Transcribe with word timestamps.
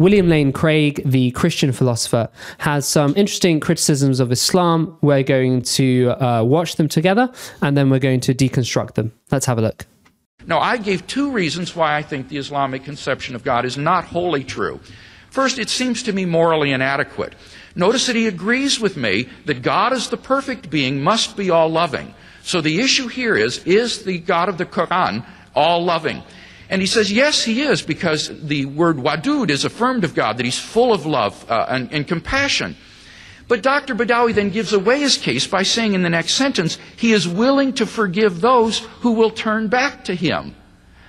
William 0.00 0.30
Lane 0.30 0.50
Craig, 0.50 1.02
the 1.04 1.30
Christian 1.32 1.72
philosopher, 1.72 2.30
has 2.56 2.88
some 2.88 3.14
interesting 3.18 3.60
criticisms 3.60 4.18
of 4.18 4.32
Islam. 4.32 4.96
We're 5.02 5.22
going 5.22 5.60
to 5.76 6.12
uh, 6.12 6.42
watch 6.42 6.76
them 6.76 6.88
together 6.88 7.30
and 7.60 7.76
then 7.76 7.90
we're 7.90 7.98
going 7.98 8.20
to 8.20 8.34
deconstruct 8.34 8.94
them. 8.94 9.12
Let's 9.30 9.44
have 9.44 9.58
a 9.58 9.60
look. 9.60 9.84
Now, 10.46 10.58
I 10.58 10.78
gave 10.78 11.06
two 11.06 11.30
reasons 11.30 11.76
why 11.76 11.98
I 11.98 12.02
think 12.02 12.30
the 12.30 12.38
Islamic 12.38 12.82
conception 12.82 13.34
of 13.34 13.44
God 13.44 13.66
is 13.66 13.76
not 13.76 14.04
wholly 14.06 14.42
true. 14.42 14.80
First, 15.28 15.58
it 15.58 15.68
seems 15.68 16.02
to 16.04 16.14
me 16.14 16.24
morally 16.24 16.72
inadequate. 16.72 17.34
Notice 17.74 18.06
that 18.06 18.16
he 18.16 18.26
agrees 18.26 18.80
with 18.80 18.96
me 18.96 19.28
that 19.44 19.60
God 19.60 19.92
as 19.92 20.08
the 20.08 20.16
perfect 20.16 20.70
being 20.70 21.02
must 21.02 21.36
be 21.36 21.50
all 21.50 21.68
loving. 21.68 22.14
So 22.42 22.62
the 22.62 22.80
issue 22.80 23.08
here 23.08 23.36
is, 23.36 23.62
is 23.66 24.02
the 24.04 24.16
God 24.16 24.48
of 24.48 24.56
the 24.56 24.64
Quran 24.64 25.26
all 25.54 25.84
loving? 25.84 26.22
And 26.70 26.80
he 26.80 26.86
says, 26.86 27.12
yes, 27.12 27.42
he 27.42 27.62
is, 27.62 27.82
because 27.82 28.30
the 28.42 28.64
word 28.64 28.96
wadud 28.96 29.50
is 29.50 29.64
affirmed 29.64 30.04
of 30.04 30.14
God, 30.14 30.38
that 30.38 30.44
he's 30.44 30.58
full 30.58 30.94
of 30.94 31.04
love 31.04 31.44
uh, 31.50 31.66
and, 31.68 31.92
and 31.92 32.06
compassion. 32.06 32.76
But 33.48 33.62
Dr. 33.62 33.96
Badawi 33.96 34.32
then 34.32 34.50
gives 34.50 34.72
away 34.72 35.00
his 35.00 35.16
case 35.18 35.48
by 35.48 35.64
saying 35.64 35.94
in 35.94 36.04
the 36.04 36.08
next 36.08 36.34
sentence, 36.34 36.78
he 36.96 37.12
is 37.12 37.26
willing 37.26 37.72
to 37.74 37.86
forgive 37.86 38.40
those 38.40 38.78
who 39.00 39.10
will 39.10 39.32
turn 39.32 39.66
back 39.66 40.04
to 40.04 40.14
him. 40.14 40.54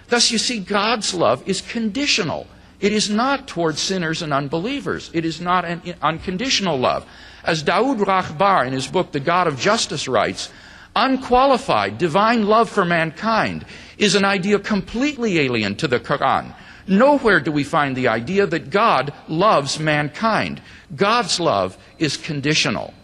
Thus, 0.07 0.31
you 0.31 0.39
see, 0.39 0.59
God's 0.59 1.13
love 1.13 1.47
is 1.47 1.61
conditional. 1.61 2.47
It 2.79 2.91
is 2.91 3.11
not 3.11 3.47
towards 3.47 3.79
sinners 3.79 4.23
and 4.23 4.33
unbelievers. 4.33 5.11
It 5.13 5.23
is 5.23 5.39
not 5.39 5.63
an 5.63 5.93
unconditional 6.01 6.79
love. 6.79 7.05
As 7.43 7.63
Daoud 7.63 7.99
Rahbar 7.99 8.65
in 8.65 8.73
his 8.73 8.87
book, 8.87 9.11
The 9.11 9.19
God 9.19 9.45
of 9.45 9.59
Justice, 9.59 10.07
writes, 10.07 10.49
unqualified 10.95 11.97
divine 11.97 12.47
love 12.47 12.69
for 12.69 12.83
mankind 12.83 13.65
is 14.01 14.15
an 14.15 14.25
idea 14.25 14.57
completely 14.57 15.39
alien 15.39 15.75
to 15.75 15.87
the 15.87 15.99
Quran. 15.99 16.51
Nowhere 16.87 17.39
do 17.39 17.51
we 17.51 17.63
find 17.63 17.95
the 17.95 18.07
idea 18.07 18.47
that 18.47 18.71
God 18.71 19.13
loves 19.27 19.79
mankind. 19.79 20.59
God's 20.95 21.39
love 21.39 21.77
is 21.99 22.17
conditional. 22.17 22.95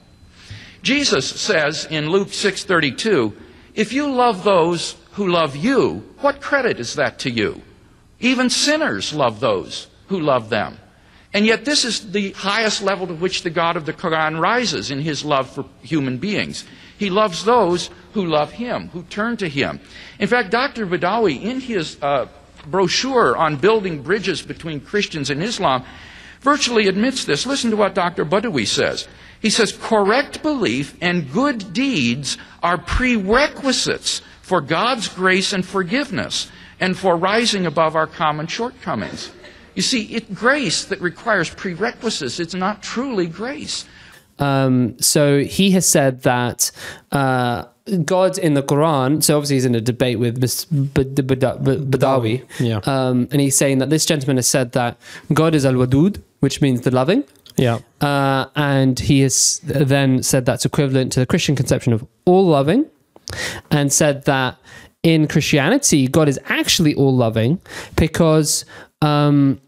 Jesus 0.82 1.30
says 1.30 1.88
in 1.92 2.10
Luke 2.10 2.34
6:32, 2.34 3.34
"If 3.76 3.94
you 3.94 4.12
love 4.12 4.44
those 4.44 4.96
who 5.12 5.28
love 5.28 5.56
you, 5.56 6.04
what 6.20 6.42
credit 6.42 6.80
is 6.80 6.96
that 6.96 7.20
to 7.20 7.30
you? 7.30 7.62
Even 8.20 8.50
sinners 8.50 9.14
love 9.14 9.40
those 9.40 9.88
who 10.08 10.20
love 10.20 10.50
them." 10.50 10.80
And 11.32 11.46
yet 11.46 11.64
this 11.64 11.86
is 11.86 12.12
the 12.12 12.32
highest 12.32 12.82
level 12.82 13.06
to 13.06 13.14
which 13.14 13.44
the 13.44 13.52
God 13.52 13.78
of 13.78 13.86
the 13.86 13.94
Quran 13.94 14.40
rises 14.40 14.90
in 14.90 15.02
his 15.02 15.24
love 15.24 15.48
for 15.48 15.66
human 15.84 16.18
beings. 16.18 16.64
He 16.98 17.10
loves 17.10 17.46
those 17.46 17.90
who 18.14 18.26
love 18.26 18.52
him, 18.52 18.90
who 18.90 19.04
turn 19.04 19.38
to 19.38 19.48
him. 19.48 19.80
In 20.20 20.28
fact, 20.28 20.52
Dr. 20.52 20.88
Badawi, 20.88 21.42
in 21.42 21.60
his 21.60 21.98
uh, 22.02 22.28
brochure 22.66 23.38
on 23.38 23.58
building 23.58 24.02
bridges 24.02 24.42
between 24.42 24.80
Christians 24.80 25.30
and 25.30 25.44
Islam, 25.44 25.84
virtually 26.42 26.88
admits 26.88 27.26
this. 27.26 27.46
Listen 27.46 27.72
to 27.72 27.78
what 27.78 27.94
Dr. 27.94 28.26
Badawi 28.26 28.68
says. 28.68 29.08
He 29.40 29.50
says, 29.50 29.72
correct 29.72 30.42
belief 30.42 30.98
and 31.02 31.32
good 31.32 31.74
deeds 31.74 32.38
are 32.64 32.78
prerequisites 32.78 34.22
for 34.42 34.62
God's 34.62 35.08
grace 35.08 35.54
and 35.54 35.66
forgiveness 35.66 36.50
and 36.80 36.98
for 36.98 37.16
rising 37.16 37.66
above 37.66 37.96
our 37.96 38.08
common 38.08 38.48
shortcomings. 38.48 39.32
You 39.76 39.84
see, 39.84 40.06
it's 40.16 40.30
grace 40.34 40.86
that 40.86 41.02
requires 41.02 41.52
prerequisites. 41.52 42.40
It's 42.40 42.56
not 42.56 42.82
truly 42.82 43.28
grace. 43.28 43.86
Um, 44.40 45.00
so 45.00 45.40
he 45.40 45.72
has 45.72 45.88
said 45.88 46.24
that 46.24 46.72
uh, 47.12 47.66
God 48.06 48.38
in 48.38 48.54
the 48.54 48.64
Quran, 48.64 49.24
so 49.24 49.38
obviously 49.38 49.56
he's 49.56 49.66
in 49.66 49.76
a 49.76 49.82
debate 49.82 50.20
with 50.20 50.42
Badawi, 50.42 52.46
yeah. 52.60 52.80
um, 52.84 53.28
and 53.32 53.42
he's 53.42 53.58
saying 53.58 53.80
that 53.80 53.90
this 53.90 54.06
gentleman 54.06 54.38
has 54.38 54.48
said 54.48 54.74
that 54.74 54.98
God 55.34 55.56
is 55.56 55.66
Al 55.66 55.74
Wadud, 55.74 56.22
which 56.40 56.62
means 56.62 56.82
the 56.82 56.92
loving. 56.92 57.24
Yeah. 57.56 57.80
Uh, 58.02 58.46
and 58.56 59.00
he 59.00 59.22
has 59.22 59.60
then 59.64 60.22
said 60.22 60.46
that's 60.46 60.66
equivalent 60.66 61.12
to 61.14 61.20
the 61.20 61.26
Christian 61.26 61.56
conception 61.56 61.94
of 61.94 62.06
all 62.26 62.46
loving, 62.46 62.86
and 63.72 63.92
said 63.92 64.26
that 64.26 64.58
in 65.04 65.28
Christianity, 65.28 66.08
God 66.08 66.28
is 66.28 66.40
actually 66.46 66.94
all 66.96 67.16
loving 67.16 67.62
because 67.96 68.66
um, 69.02 69.62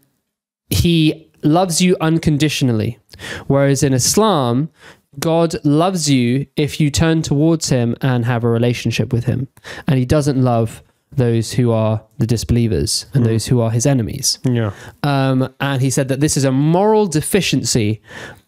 he 0.68 1.29
loves 1.42 1.80
you 1.80 1.96
unconditionally. 2.00 2.98
Whereas 3.46 3.82
in 3.82 3.92
Islam, 3.92 4.70
God 5.18 5.56
loves 5.64 6.08
you 6.08 6.46
if 6.56 6.80
you 6.80 6.90
turn 6.90 7.22
towards 7.22 7.68
him 7.68 7.96
and 8.00 8.24
have 8.24 8.44
a 8.44 8.48
relationship 8.48 9.12
with 9.12 9.24
him. 9.24 9.48
And 9.86 9.98
he 9.98 10.04
doesn't 10.04 10.40
love 10.40 10.82
those 11.12 11.52
who 11.52 11.72
are 11.72 12.02
the 12.18 12.26
disbelievers 12.26 13.06
and 13.14 13.24
mm. 13.24 13.26
those 13.26 13.46
who 13.46 13.60
are 13.60 13.70
his 13.70 13.84
enemies. 13.84 14.38
Yeah. 14.44 14.72
Um, 15.02 15.52
and 15.60 15.82
he 15.82 15.90
said 15.90 16.06
that 16.08 16.20
this 16.20 16.36
is 16.36 16.44
a 16.44 16.52
moral 16.52 17.06
deficiency 17.06 18.00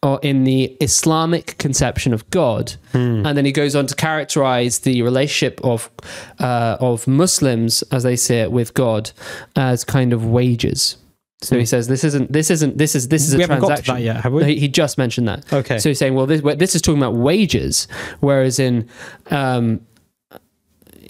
or 0.02 0.20
in 0.22 0.44
the 0.44 0.76
Islamic 0.80 1.58
conception 1.58 2.14
of 2.14 2.28
God. 2.30 2.74
Mm. 2.92 3.26
And 3.26 3.36
then 3.36 3.44
he 3.44 3.52
goes 3.52 3.74
on 3.74 3.86
to 3.86 3.96
characterize 3.96 4.80
the 4.80 5.02
relationship 5.02 5.60
of 5.64 5.90
uh, 6.38 6.76
of 6.78 7.08
Muslims, 7.08 7.82
as 7.90 8.04
they 8.04 8.16
say 8.16 8.42
it, 8.42 8.52
with 8.52 8.74
God 8.74 9.10
as 9.56 9.82
kind 9.82 10.12
of 10.12 10.24
wages. 10.24 10.96
So 11.42 11.58
he 11.58 11.66
says 11.66 11.88
this 11.88 12.04
isn't 12.04 12.32
this 12.32 12.50
isn't 12.50 12.78
this 12.78 12.94
is 12.94 13.08
this 13.08 13.26
is 13.26 13.34
we 13.34 13.42
a 13.42 13.48
haven't 13.48 13.66
transaction. 13.66 13.94
Got 13.94 13.98
to 13.98 14.04
that 14.04 14.14
yet, 14.14 14.22
have 14.22 14.32
we? 14.32 14.44
He, 14.44 14.60
he, 14.60 14.68
just 14.68 14.96
mentioned 14.96 15.26
that. 15.26 15.52
Okay. 15.52 15.78
So 15.78 15.90
he's 15.90 15.98
saying, 15.98 16.14
well, 16.14 16.26
this 16.26 16.40
this 16.56 16.74
is 16.74 16.82
talking 16.82 17.02
about 17.02 17.14
wages, 17.14 17.88
whereas 18.20 18.60
in 18.60 18.88
um, 19.30 19.84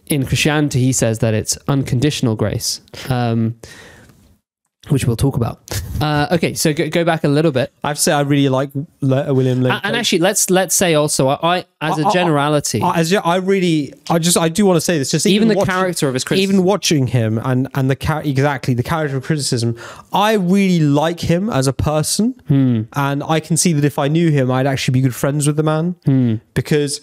in 0.06 0.24
Christianity 0.26 0.80
he 0.80 0.92
says 0.92 1.18
that 1.18 1.34
it's 1.34 1.56
unconditional 1.68 2.34
grace. 2.34 2.80
Um, 3.10 3.58
which 4.88 5.06
we'll 5.06 5.16
talk 5.16 5.36
about. 5.36 5.60
Uh, 6.00 6.26
okay, 6.32 6.54
so 6.54 6.72
go, 6.72 6.88
go, 6.88 7.04
back 7.04 7.22
a 7.22 7.28
little 7.28 7.52
bit. 7.52 7.72
I've 7.84 7.98
said 7.98 8.14
I 8.14 8.22
really 8.22 8.48
like 8.48 8.70
William 9.00 9.62
Lane. 9.62 9.80
And 9.84 9.96
actually, 9.96 10.18
let's 10.18 10.50
let's 10.50 10.74
say 10.74 10.94
also, 10.94 11.28
I 11.28 11.64
as 11.80 11.98
a 11.98 12.10
generality, 12.10 12.82
I, 12.82 12.88
I, 12.88 12.98
as 12.98 13.12
I 13.12 13.36
really, 13.36 13.94
I 14.10 14.18
just 14.18 14.36
I 14.36 14.48
do 14.48 14.66
want 14.66 14.78
to 14.78 14.80
say 14.80 14.98
this. 14.98 15.12
Just 15.12 15.26
even, 15.26 15.36
even 15.36 15.48
the 15.48 15.54
watching, 15.54 15.72
character 15.72 16.08
of 16.08 16.14
his 16.14 16.24
criticism, 16.24 16.54
even 16.54 16.64
watching 16.64 17.06
him 17.06 17.38
and 17.44 17.68
and 17.74 17.88
the 17.88 17.94
char- 17.94 18.22
exactly 18.22 18.74
the 18.74 18.82
character 18.82 19.16
of 19.16 19.22
criticism, 19.22 19.78
I 20.12 20.32
really 20.32 20.80
like 20.80 21.20
him 21.20 21.48
as 21.48 21.68
a 21.68 21.72
person, 21.72 22.32
hmm. 22.48 22.82
and 22.94 23.22
I 23.22 23.38
can 23.38 23.56
see 23.56 23.72
that 23.74 23.84
if 23.84 24.00
I 24.00 24.08
knew 24.08 24.30
him, 24.30 24.50
I'd 24.50 24.66
actually 24.66 24.94
be 24.94 25.02
good 25.02 25.14
friends 25.14 25.46
with 25.46 25.56
the 25.56 25.62
man 25.62 25.94
hmm. 26.04 26.36
because 26.54 27.00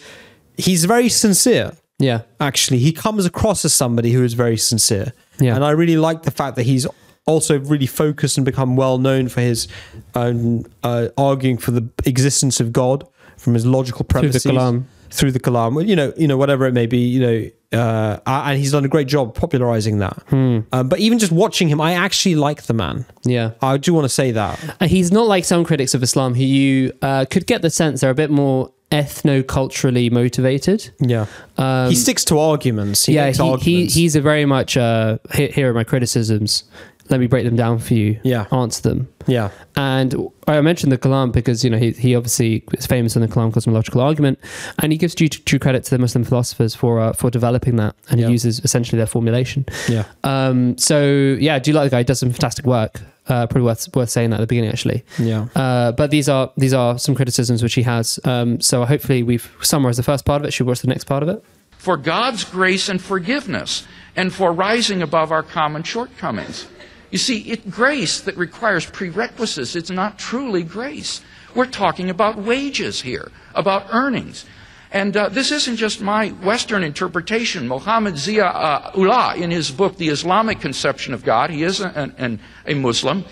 he's 0.57 0.83
very 0.83 1.07
sincere. 1.07 1.71
Yeah, 1.99 2.21
actually, 2.41 2.79
he 2.79 2.91
comes 2.91 3.25
across 3.25 3.63
as 3.63 3.73
somebody 3.73 4.11
who 4.11 4.23
is 4.23 4.33
very 4.33 4.57
sincere. 4.57 5.13
Yeah, 5.39 5.55
and 5.55 5.63
I 5.63 5.71
really 5.71 5.97
like 5.97 6.23
the 6.23 6.31
fact 6.31 6.57
that 6.57 6.63
he's 6.63 6.85
also 7.29 7.59
really 7.59 7.85
focused 7.85 8.37
and 8.37 8.45
become 8.45 8.75
well 8.75 8.97
known 8.97 9.29
for 9.29 9.41
his 9.41 9.67
um, 10.15 10.65
uh, 10.83 11.09
arguing 11.17 11.57
for 11.57 11.71
the 11.71 11.87
existence 12.05 12.59
of 12.59 12.73
God 12.73 13.07
from 13.37 13.53
his 13.53 13.65
logical 13.65 14.05
premises 14.05 14.43
through 14.43 14.53
the 14.53 14.59
Kalam. 14.59 14.83
Through 15.11 15.31
the 15.31 15.39
Kalam, 15.39 15.87
you 15.87 15.95
know, 15.95 16.13
you 16.17 16.27
know, 16.27 16.37
whatever 16.37 16.67
it 16.67 16.73
may 16.73 16.85
be, 16.85 16.99
you 16.99 17.19
know, 17.19 17.49
uh, 17.71 18.19
and 18.25 18.59
he's 18.59 18.73
done 18.73 18.85
a 18.85 18.87
great 18.87 19.07
job 19.07 19.33
popularizing 19.33 19.99
that. 19.99 20.21
Hmm. 20.27 20.59
Um, 20.71 20.87
but 20.87 20.99
even 20.99 21.17
just 21.17 21.31
watching 21.31 21.67
him, 21.67 21.81
I 21.81 21.93
actually 21.93 22.35
like 22.35 22.63
the 22.63 22.73
man. 22.73 23.05
Yeah, 23.23 23.51
I 23.61 23.77
do 23.77 23.93
want 23.93 24.05
to 24.05 24.09
say 24.09 24.31
that 24.31 24.59
uh, 24.79 24.87
he's 24.87 25.11
not 25.11 25.25
like 25.25 25.45
some 25.45 25.63
critics 25.63 25.95
of 25.95 26.03
Islam 26.03 26.35
who 26.35 26.43
you 26.43 26.93
uh, 27.01 27.25
could 27.29 27.47
get 27.47 27.63
the 27.63 27.71
sense 27.71 28.01
they're 28.01 28.11
a 28.11 28.15
bit 28.15 28.29
more 28.29 28.71
ethno-culturally 28.91 30.11
motivated. 30.11 30.91
Yeah, 30.99 31.25
um, 31.57 31.89
he 31.89 31.95
sticks 31.95 32.23
to 32.25 32.37
arguments. 32.37 33.05
He 33.05 33.13
yeah, 33.13 33.31
he, 33.31 33.41
arguments. 33.41 33.65
he, 33.65 34.01
he's 34.01 34.15
a 34.15 34.21
very 34.21 34.45
much 34.45 34.77
uh, 34.77 35.17
here, 35.33 35.49
here 35.49 35.69
are 35.71 35.73
my 35.73 35.83
criticisms 35.83 36.65
let 37.09 37.19
me 37.19 37.27
break 37.27 37.45
them 37.45 37.55
down 37.55 37.79
for 37.79 37.93
you. 37.93 38.19
Yeah. 38.23 38.45
Answer 38.51 38.81
them. 38.81 39.07
Yeah. 39.27 39.51
And 39.75 40.15
I 40.47 40.61
mentioned 40.61 40.91
the 40.91 40.97
Kalam 40.97 41.31
because, 41.31 41.63
you 41.63 41.69
know, 41.69 41.77
he, 41.77 41.91
he 41.91 42.15
obviously 42.15 42.63
is 42.73 42.87
famous 42.87 43.15
on 43.15 43.21
the 43.21 43.27
Kalam 43.27 43.53
cosmological 43.53 44.01
argument 44.01 44.39
and 44.79 44.91
he 44.91 44.97
gives 44.97 45.15
due, 45.15 45.29
due 45.29 45.59
credit 45.59 45.83
to 45.85 45.91
the 45.91 45.99
Muslim 45.99 46.23
philosophers 46.23 46.75
for 46.75 46.99
uh, 46.99 47.13
for 47.13 47.29
developing 47.29 47.75
that 47.77 47.95
and 48.09 48.19
yeah. 48.19 48.27
he 48.27 48.31
uses 48.33 48.59
essentially 48.59 48.97
their 48.97 49.07
formulation. 49.07 49.65
Yeah. 49.87 50.05
Um, 50.23 50.77
so, 50.77 51.37
yeah, 51.39 51.59
do 51.59 51.71
you 51.71 51.75
like 51.75 51.89
the 51.89 51.95
guy? 51.95 51.99
He 51.99 52.03
does 52.03 52.19
some 52.19 52.31
fantastic 52.31 52.65
work. 52.65 53.01
Uh, 53.27 53.45
probably 53.45 53.61
worth 53.61 53.87
worth 53.95 54.09
saying 54.09 54.31
that 54.31 54.37
at 54.37 54.41
the 54.41 54.47
beginning, 54.47 54.71
actually. 54.71 55.03
Yeah. 55.19 55.47
Uh, 55.55 55.91
but 55.91 56.09
these 56.09 56.27
are 56.27 56.51
these 56.57 56.73
are 56.73 56.97
some 56.97 57.13
criticisms 57.13 57.61
which 57.61 57.75
he 57.75 57.83
has. 57.83 58.19
Um, 58.23 58.59
so 58.59 58.83
hopefully 58.85 59.21
we've 59.21 59.55
summarized 59.61 59.99
the 59.99 60.03
first 60.03 60.25
part 60.25 60.41
of 60.41 60.47
it. 60.47 60.51
Should 60.51 60.65
we 60.65 60.69
watch 60.69 60.81
the 60.81 60.87
next 60.87 61.03
part 61.03 61.21
of 61.21 61.29
it? 61.29 61.43
For 61.77 61.95
God's 61.95 62.43
grace 62.43 62.89
and 62.89 62.99
forgiveness, 62.99 63.85
and 64.15 64.33
for 64.33 64.51
rising 64.51 65.03
above 65.03 65.31
our 65.31 65.43
common 65.43 65.83
shortcomings. 65.83 66.67
You 67.11 67.17
see, 67.17 67.39
it's 67.49 67.65
grace 67.69 68.21
that 68.21 68.37
requires 68.37 68.85
prerequisites. 68.85 69.75
It's 69.75 69.89
not 69.89 70.19
truly 70.19 70.63
grace. 70.63 71.21
We're 71.55 71.65
talking 71.65 72.09
about 72.09 72.37
wages 72.37 73.01
here, 73.01 73.31
about 73.55 73.87
earnings. 73.91 74.45
And 74.91 75.15
uh, 75.15 75.29
this 75.29 75.51
isn't 75.51 75.77
just 75.77 76.01
my 76.01 76.29
Western 76.29 76.83
interpretation. 76.83 77.67
Mohammed 77.67 78.17
Zia 78.17 78.45
uh, 78.45 78.91
Ullah, 78.95 79.35
in 79.35 79.51
his 79.51 79.69
book, 79.69 79.97
The 79.97 80.09
Islamic 80.09 80.59
Conception 80.59 81.13
of 81.13 81.23
God, 81.23 81.49
he 81.49 81.63
is 81.63 81.79
an, 81.79 82.13
an, 82.17 82.39
a 82.65 82.73
Muslim, 82.73 83.25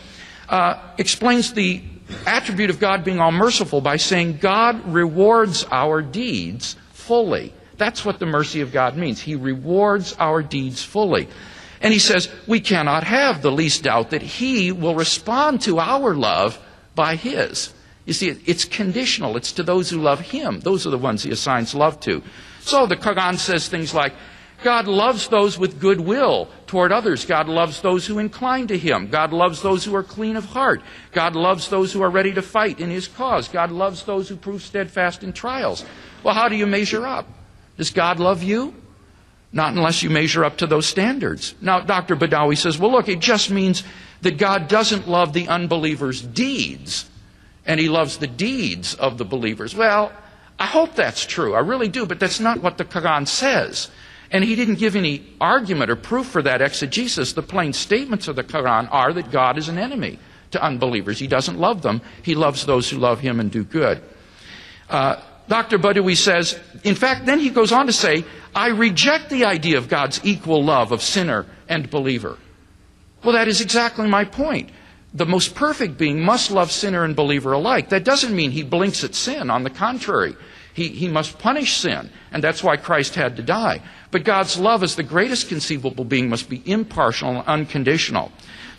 uh, 0.50 0.80
explains 0.98 1.54
the 1.54 1.84
attribute 2.26 2.70
of 2.70 2.80
God 2.80 3.04
being 3.04 3.20
all 3.20 3.32
merciful 3.32 3.82
by 3.82 3.98
saying 3.98 4.38
God 4.38 4.94
rewards 4.94 5.66
our 5.72 6.02
deeds 6.02 6.76
fully. 6.94 7.54
That's 7.78 8.06
what 8.06 8.20
the 8.20 8.26
mercy 8.26 8.62
of 8.62 8.72
God 8.72 8.96
means. 8.96 9.22
He 9.22 9.36
rewards 9.36 10.16
our 10.20 10.42
deeds 10.42 10.84
fully. 10.84 11.28
And 11.82 11.94
he 11.94 12.00
says, 12.00 12.30
we 12.48 12.60
cannot 12.60 13.04
have 13.04 13.42
the 13.42 13.52
least 13.52 13.84
doubt 13.84 14.12
that 14.12 14.22
he 14.22 14.72
will 14.72 14.96
respond 14.96 15.62
to 15.62 15.80
our 15.80 16.16
love 16.16 16.60
by 16.96 17.16
his. 17.16 17.74
You 18.06 18.14
see, 18.14 18.30
it's 18.46 18.66
conditional. 18.66 19.38
It's 19.38 19.52
to 19.54 19.64
those 19.64 19.90
who 19.90 20.02
love 20.02 20.20
him. 20.20 20.60
Those 20.62 20.88
are 20.88 20.92
the 20.92 20.98
ones 20.98 21.24
he 21.24 21.32
assigns 21.32 21.76
love 21.76 22.00
to. 22.02 22.24
So 22.62 22.86
the 22.88 22.96
Quran 22.96 23.38
says 23.38 23.68
things 23.68 23.94
like, 23.94 24.14
God 24.64 24.88
loves 24.88 25.28
those 25.28 25.58
with 25.60 25.80
goodwill 25.80 26.50
toward 26.66 26.92
others. 26.92 27.26
God 27.26 27.48
loves 27.48 27.82
those 27.82 28.08
who 28.08 28.18
incline 28.18 28.68
to 28.68 28.78
Him. 28.78 29.08
God 29.08 29.32
loves 29.32 29.62
those 29.62 29.86
who 29.86 29.96
are 29.96 30.04
clean 30.04 30.36
of 30.36 30.46
heart. 30.46 30.82
God 31.12 31.36
loves 31.36 31.70
those 31.70 31.94
who 31.94 32.02
are 32.02 32.10
ready 32.10 32.34
to 32.34 32.42
fight 32.42 32.80
in 32.80 32.90
His 32.90 33.08
cause. 33.08 33.48
God 33.48 33.72
loves 33.72 34.04
those 34.04 34.28
who 34.28 34.36
prove 34.36 34.64
steadfast 34.64 35.24
in 35.24 35.32
trials. 35.32 35.86
Well, 36.24 36.34
how 36.34 36.50
do 36.50 36.56
you 36.56 36.66
measure 36.66 37.06
up? 37.06 37.28
Does 37.78 37.92
God 37.92 38.20
love 38.20 38.42
you? 38.42 38.74
Not 39.52 39.74
unless 39.74 40.04
you 40.04 40.10
measure 40.10 40.44
up 40.44 40.58
to 40.58 40.68
those 40.68 40.86
standards. 40.86 41.56
Now, 41.62 41.80
Dr. 41.80 42.16
Badawi 42.16 42.58
says, 42.58 42.78
well, 42.78 42.92
look, 42.92 43.08
it 43.08 43.20
just 43.20 43.50
means 43.50 43.84
that 44.22 44.38
God 44.38 44.68
doesn't 44.68 45.08
love 45.08 45.34
the 45.34 45.48
unbeliever's 45.48 46.22
deeds, 46.22 47.10
and 47.66 47.80
He 47.80 47.88
loves 47.88 48.18
the 48.18 48.28
deeds 48.28 48.94
of 48.96 49.18
the 49.18 49.26
believers. 49.26 49.74
Well, 49.76 50.12
I 50.60 50.66
hope 50.66 50.96
that's 50.96 51.26
true. 51.26 51.54
I 51.54 51.60
really 51.60 51.88
do, 51.88 52.06
but 52.06 52.20
that's 52.20 52.40
not 52.40 52.62
what 52.62 52.78
the 52.78 52.86
Quran 52.86 53.28
says. 53.28 53.90
And 54.32 54.44
he 54.44 54.56
didn't 54.56 54.76
give 54.76 54.96
any 54.96 55.26
argument 55.40 55.90
or 55.90 55.96
proof 55.96 56.28
for 56.28 56.42
that 56.42 56.62
exegesis. 56.62 57.34
The 57.34 57.44
plain 57.44 57.74
statements 57.74 58.28
of 58.28 58.36
the 58.36 58.44
Quran 58.44 58.90
are 58.92 59.14
that 59.14 59.32
God 59.32 59.58
is 59.58 59.70
an 59.70 59.78
enemy 59.78 60.20
to 60.52 60.62
unbelievers. 60.62 61.20
He 61.20 61.28
doesn't 61.28 61.58
love 61.58 61.82
them. 61.82 62.02
He 62.24 62.36
loves 62.36 62.66
those 62.66 62.90
who 62.90 62.98
love 62.98 63.20
him 63.20 63.40
and 63.40 63.52
do 63.52 63.64
good. 63.64 64.02
Uh, 64.90 65.22
Dr. 65.48 65.80
Badawi 65.80 66.18
says, 66.18 66.60
in 66.84 66.96
fact, 66.96 67.26
then 67.26 67.40
he 67.40 67.50
goes 67.50 67.72
on 67.72 67.88
to 67.88 67.94
say, 67.94 68.26
I 68.54 68.68
reject 68.70 69.30
the 69.30 69.46
idea 69.46 69.78
of 69.78 69.88
God's 69.88 70.20
equal 70.24 70.64
love 70.64 70.92
of 70.92 71.02
sinner 71.02 71.46
and 71.70 71.90
believer. 71.90 72.38
Well, 73.24 73.34
that 73.34 73.48
is 73.48 73.62
exactly 73.62 74.08
my 74.08 74.26
point. 74.26 74.70
The 75.14 75.26
most 75.26 75.56
perfect 75.56 75.98
being 75.98 76.22
must 76.22 76.52
love 76.52 76.72
sinner 76.72 77.04
and 77.04 77.16
believer 77.16 77.54
alike. 77.54 77.90
That 77.90 78.04
doesn't 78.04 78.36
mean 78.36 78.52
he 78.52 78.64
blinks 78.64 79.04
at 79.04 79.16
sin. 79.16 79.50
On 79.50 79.64
the 79.64 79.70
contrary, 79.70 80.36
he, 80.74 80.90
he 80.90 81.08
must 81.08 81.40
punish 81.40 81.78
sin, 81.78 82.10
and 82.32 82.44
that's 82.44 82.64
why 82.64 82.78
Christ 82.78 83.16
had 83.16 83.36
to 83.38 83.42
die. 83.42 83.82
But 84.12 84.24
God's 84.24 84.60
love 84.60 84.84
as 84.84 84.96
the 84.96 85.04
greatest 85.04 85.50
conceivable 85.50 86.04
being 86.04 86.30
must 86.30 86.50
be 86.50 86.62
impartial 86.66 87.30
and 87.30 87.48
unconditional. 87.48 88.32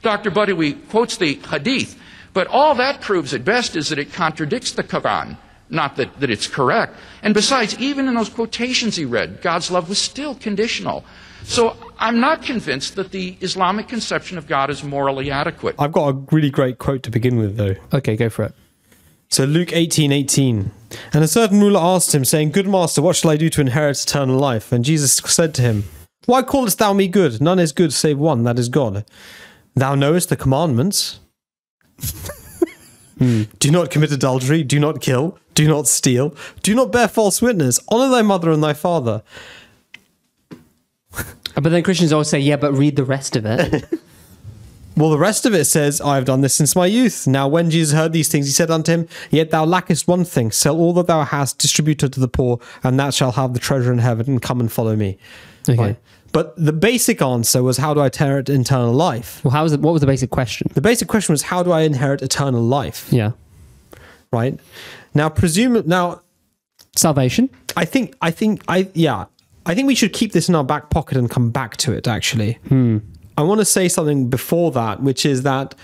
Dr. 0.03 0.31
Badawi 0.31 0.89
quotes 0.91 1.17
the 1.17 1.35
Hadith, 1.51 1.99
but 2.35 2.47
all 2.47 2.77
that 2.77 3.01
proves 3.01 3.35
at 3.35 3.45
best 3.45 3.75
is 3.75 3.89
that 3.89 3.99
it 3.99 4.13
contradicts 4.13 4.73
the 4.73 4.85
Quran, 4.85 5.37
not 5.71 5.97
that, 5.97 6.21
that 6.21 6.31
it's 6.31 6.47
correct. 6.47 6.95
And 7.23 7.35
besides, 7.35 7.79
even 7.79 8.09
in 8.09 8.15
those 8.15 8.29
quotations 8.29 8.97
he 8.97 9.05
read, 9.05 9.43
God's 9.43 9.71
love 9.71 9.89
was 9.89 9.99
still 9.99 10.35
conditional. 10.35 11.05
So 11.45 11.77
I'm 11.99 12.21
not 12.21 12.43
convinced 12.43 12.97
that 12.97 13.11
the 13.11 13.37
Islamic 13.41 13.89
conception 13.89 14.39
of 14.39 14.47
God 14.47 14.71
is 14.71 14.83
morally 14.83 15.31
adequate. 15.31 15.77
I've 15.79 15.93
got 15.93 16.09
a 16.09 16.13
really 16.31 16.51
great 16.51 16.79
quote 16.79 17.03
to 17.05 17.11
begin 17.11 17.39
with, 17.39 17.57
though. 17.57 17.75
Okay, 17.93 18.17
go 18.17 18.29
for 18.29 18.45
it. 18.45 18.55
So 19.31 19.45
Luke 19.45 19.73
eighteen 19.73 20.11
eighteen, 20.11 20.71
And 21.13 21.23
a 21.23 21.29
certain 21.29 21.61
ruler 21.61 21.81
asked 21.81 22.15
him, 22.15 22.25
saying, 22.25 22.51
Good 22.51 22.67
master, 22.67 23.03
what 23.03 23.17
shall 23.17 23.31
I 23.31 23.37
do 23.37 23.51
to 23.51 23.61
inherit 23.61 24.03
eternal 24.03 24.39
life? 24.39 24.73
And 24.73 24.85
Jesus 24.85 25.17
said 25.17 25.55
to 25.55 25.63
him, 25.63 25.85
Why 26.25 26.43
callest 26.43 26.79
thou 26.79 26.93
me 26.95 27.09
good? 27.09 27.41
None 27.41 27.59
is 27.59 27.73
good 27.73 27.93
save 27.93 28.19
one, 28.19 28.45
that 28.45 28.59
is 28.59 28.69
God. 28.69 29.05
Thou 29.75 29.95
knowest 29.95 30.31
the 30.31 30.37
commandments. 30.37 31.21
hmm. 33.19 33.43
Do 33.59 33.71
not 33.71 33.91
commit 33.91 34.13
adultery, 34.13 34.63
do 34.65 34.81
not 34.81 35.01
kill, 35.03 35.39
do 35.59 35.67
not 35.67 35.89
steal, 35.89 36.37
do 36.63 36.73
not 36.73 36.93
bear 36.93 37.09
false 37.09 37.43
witness, 37.43 37.81
honor 37.89 38.09
thy 38.09 38.23
mother 38.23 38.53
and 38.53 38.63
thy 38.63 38.73
father. 38.73 39.23
But 41.55 41.71
then 41.71 41.83
Christians 41.83 42.13
always 42.13 42.29
say, 42.29 42.39
yeah, 42.39 42.55
but 42.55 42.73
read 42.73 42.95
the 42.95 43.03
rest 43.05 43.35
of 43.35 43.45
it. 43.45 43.85
Well, 44.97 45.11
the 45.11 45.19
rest 45.19 45.47
of 45.47 45.55
it 45.55 45.67
says, 45.67 46.01
I 46.01 46.17
have 46.17 46.25
done 46.25 46.41
this 46.41 46.55
since 46.55 46.75
my 46.75 46.87
youth. 46.87 47.29
Now, 47.29 47.47
when 47.47 47.71
Jesus 47.71 47.95
heard 47.95 48.13
these 48.13 48.29
things, 48.29 48.47
he 48.47 48.53
said 48.53 48.69
unto 48.69 48.91
him, 48.91 49.07
Yet 49.31 49.53
thou 49.53 49.65
lackest 49.65 50.09
one 50.09 50.25
thing. 50.25 50.51
Sell 50.51 50.77
all 50.77 50.93
that 50.95 51.07
thou 51.07 51.23
hast, 51.23 51.59
distribute 51.59 52.03
it 52.03 52.13
to 52.15 52.21
the 52.21 52.27
poor, 52.27 52.59
and 52.83 52.99
that 52.99 53.15
shall 53.15 53.31
have 53.31 53.55
the 53.55 53.61
treasure 53.61 53.93
in 53.93 53.99
heaven, 53.99 54.27
and 54.27 54.43
come 54.43 54.59
and 54.59 54.73
follow 54.73 54.97
me. 54.97 55.17
Okay. 55.69 55.79
Right? 55.81 55.97
But 56.33 56.57
the 56.57 56.73
basic 56.73 57.23
answer 57.23 57.63
was, 57.63 57.77
How 57.77 57.95
do 57.95 58.01
I 58.01 58.07
inherit 58.07 58.49
eternal 58.49 58.93
life? 58.93 59.41
Well, 59.45 59.53
how 59.53 59.63
was 59.63 59.73
it? 59.73 59.79
What 59.79 59.93
was 59.93 60.01
the 60.01 60.09
basic 60.09 60.31
question? 60.31 60.69
The 60.75 60.81
basic 60.81 61.07
question 61.07 61.33
was, 61.33 61.43
How 61.43 61.63
do 61.63 61.71
I 61.71 61.83
inherit 61.83 62.21
eternal 62.21 62.63
life? 62.63 63.07
Yeah. 63.13 63.33
Right? 64.33 64.59
Now, 65.15 65.29
presume, 65.29 65.83
now, 65.87 66.23
Salvation. 66.97 67.49
I 67.77 67.85
think, 67.85 68.17
I 68.21 68.31
think, 68.31 68.63
I, 68.69 68.89
yeah, 68.95 69.27
I 69.67 69.75
think 69.75 69.87
we 69.87 69.95
should 69.95 70.13
keep 70.13 70.33
this 70.33 70.49
in 70.49 70.55
our 70.55 70.65
back 70.65 70.91
pocket 70.91 71.17
and 71.17 71.31
come 71.31 71.51
back 71.51 71.77
to 71.79 71.93
it, 71.93 72.09
actually. 72.09 72.55
Hmm. 72.69 72.99
I 73.37 73.43
want 73.43 73.61
to 73.61 73.65
say 73.65 73.89
something 73.89 74.29
before 74.29 74.73
that, 74.73 75.03
which 75.03 75.25
is 75.25 75.43
that 75.43 75.75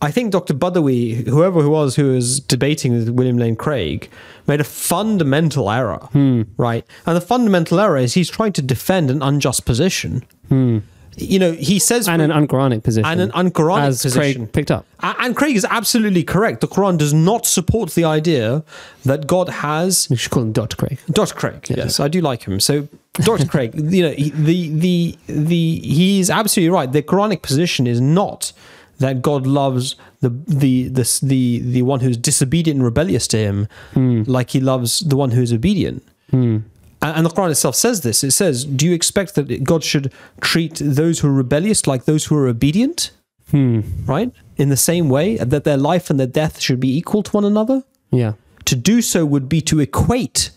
I 0.00 0.12
think 0.12 0.30
Dr. 0.30 0.54
Badawi, 0.54 1.26
whoever 1.26 1.60
who 1.60 1.70
was 1.70 1.96
who 1.96 2.12
was 2.12 2.38
debating 2.38 2.92
with 2.92 3.08
William 3.08 3.36
Lane 3.36 3.56
Craig, 3.56 4.08
made 4.46 4.60
a 4.60 4.64
fundamental 4.64 5.70
error, 5.70 5.98
hmm. 6.12 6.42
right? 6.56 6.86
And 7.04 7.16
the 7.16 7.20
fundamental 7.20 7.80
error 7.80 7.96
is 7.96 8.14
he's 8.14 8.30
trying 8.30 8.52
to 8.52 8.62
defend 8.62 9.10
an 9.10 9.22
unjust 9.22 9.66
position. 9.66 10.24
Hmm. 10.48 10.78
You 11.20 11.38
know, 11.38 11.52
he 11.52 11.78
says 11.78 12.08
and 12.08 12.22
an 12.22 12.30
unquranic 12.30 12.82
position, 12.82 13.10
and 13.10 13.20
an 13.20 13.30
unquranic 13.30 13.88
as 13.88 14.02
position 14.02 14.42
Craig 14.46 14.52
picked 14.52 14.70
up. 14.70 14.86
And 15.00 15.36
Craig 15.36 15.56
is 15.56 15.66
absolutely 15.68 16.22
correct. 16.22 16.60
The 16.60 16.68
Quran 16.68 16.98
does 16.98 17.12
not 17.12 17.46
support 17.46 17.90
the 17.90 18.04
idea 18.04 18.64
that 19.04 19.26
God 19.26 19.48
has. 19.48 20.08
We 20.10 20.16
should 20.16 20.30
call 20.30 20.42
him 20.42 20.52
Dr. 20.52 20.76
Craig. 20.76 20.98
Dr. 21.10 21.34
Craig, 21.34 21.66
yes, 21.68 22.00
I 22.00 22.08
do 22.08 22.20
like 22.20 22.44
him. 22.44 22.60
So 22.60 22.88
Dr. 23.14 23.46
Craig, 23.46 23.72
you 23.76 24.02
know, 24.02 24.14
the 24.14 24.70
the 24.70 25.18
the 25.26 25.80
he's 25.80 26.30
absolutely 26.30 26.70
right. 26.70 26.90
The 26.90 27.02
Quranic 27.02 27.42
position 27.42 27.86
is 27.86 28.00
not 28.00 28.52
that 28.98 29.22
God 29.22 29.46
loves 29.46 29.96
the 30.20 30.30
the 30.30 30.88
the 30.88 31.18
the, 31.22 31.58
the 31.60 31.82
one 31.82 32.00
who's 32.00 32.16
disobedient 32.16 32.76
and 32.76 32.84
rebellious 32.84 33.26
to 33.28 33.38
him, 33.38 33.68
hmm. 33.94 34.22
like 34.26 34.50
he 34.50 34.60
loves 34.60 35.00
the 35.00 35.16
one 35.16 35.30
who's 35.32 35.52
obedient. 35.52 36.06
Hmm. 36.30 36.58
And 37.00 37.24
the 37.24 37.30
Quran 37.30 37.50
itself 37.50 37.76
says 37.76 38.00
this. 38.00 38.24
It 38.24 38.32
says, 38.32 38.64
"Do 38.64 38.86
you 38.86 38.92
expect 38.92 39.34
that 39.36 39.64
God 39.64 39.84
should 39.84 40.12
treat 40.40 40.80
those 40.82 41.20
who 41.20 41.28
are 41.28 41.32
rebellious 41.32 41.86
like 41.86 42.04
those 42.04 42.26
who 42.26 42.36
are 42.36 42.48
obedient?" 42.48 43.12
Hmm. 43.50 43.80
Right? 44.04 44.32
In 44.56 44.68
the 44.68 44.76
same 44.76 45.08
way 45.08 45.36
that 45.36 45.64
their 45.64 45.76
life 45.76 46.10
and 46.10 46.18
their 46.18 46.26
death 46.26 46.60
should 46.60 46.80
be 46.80 46.96
equal 46.96 47.22
to 47.22 47.30
one 47.30 47.44
another. 47.44 47.84
Yeah. 48.10 48.32
To 48.64 48.74
do 48.74 49.00
so 49.00 49.24
would 49.24 49.48
be 49.48 49.60
to 49.62 49.80
equate 49.80 50.50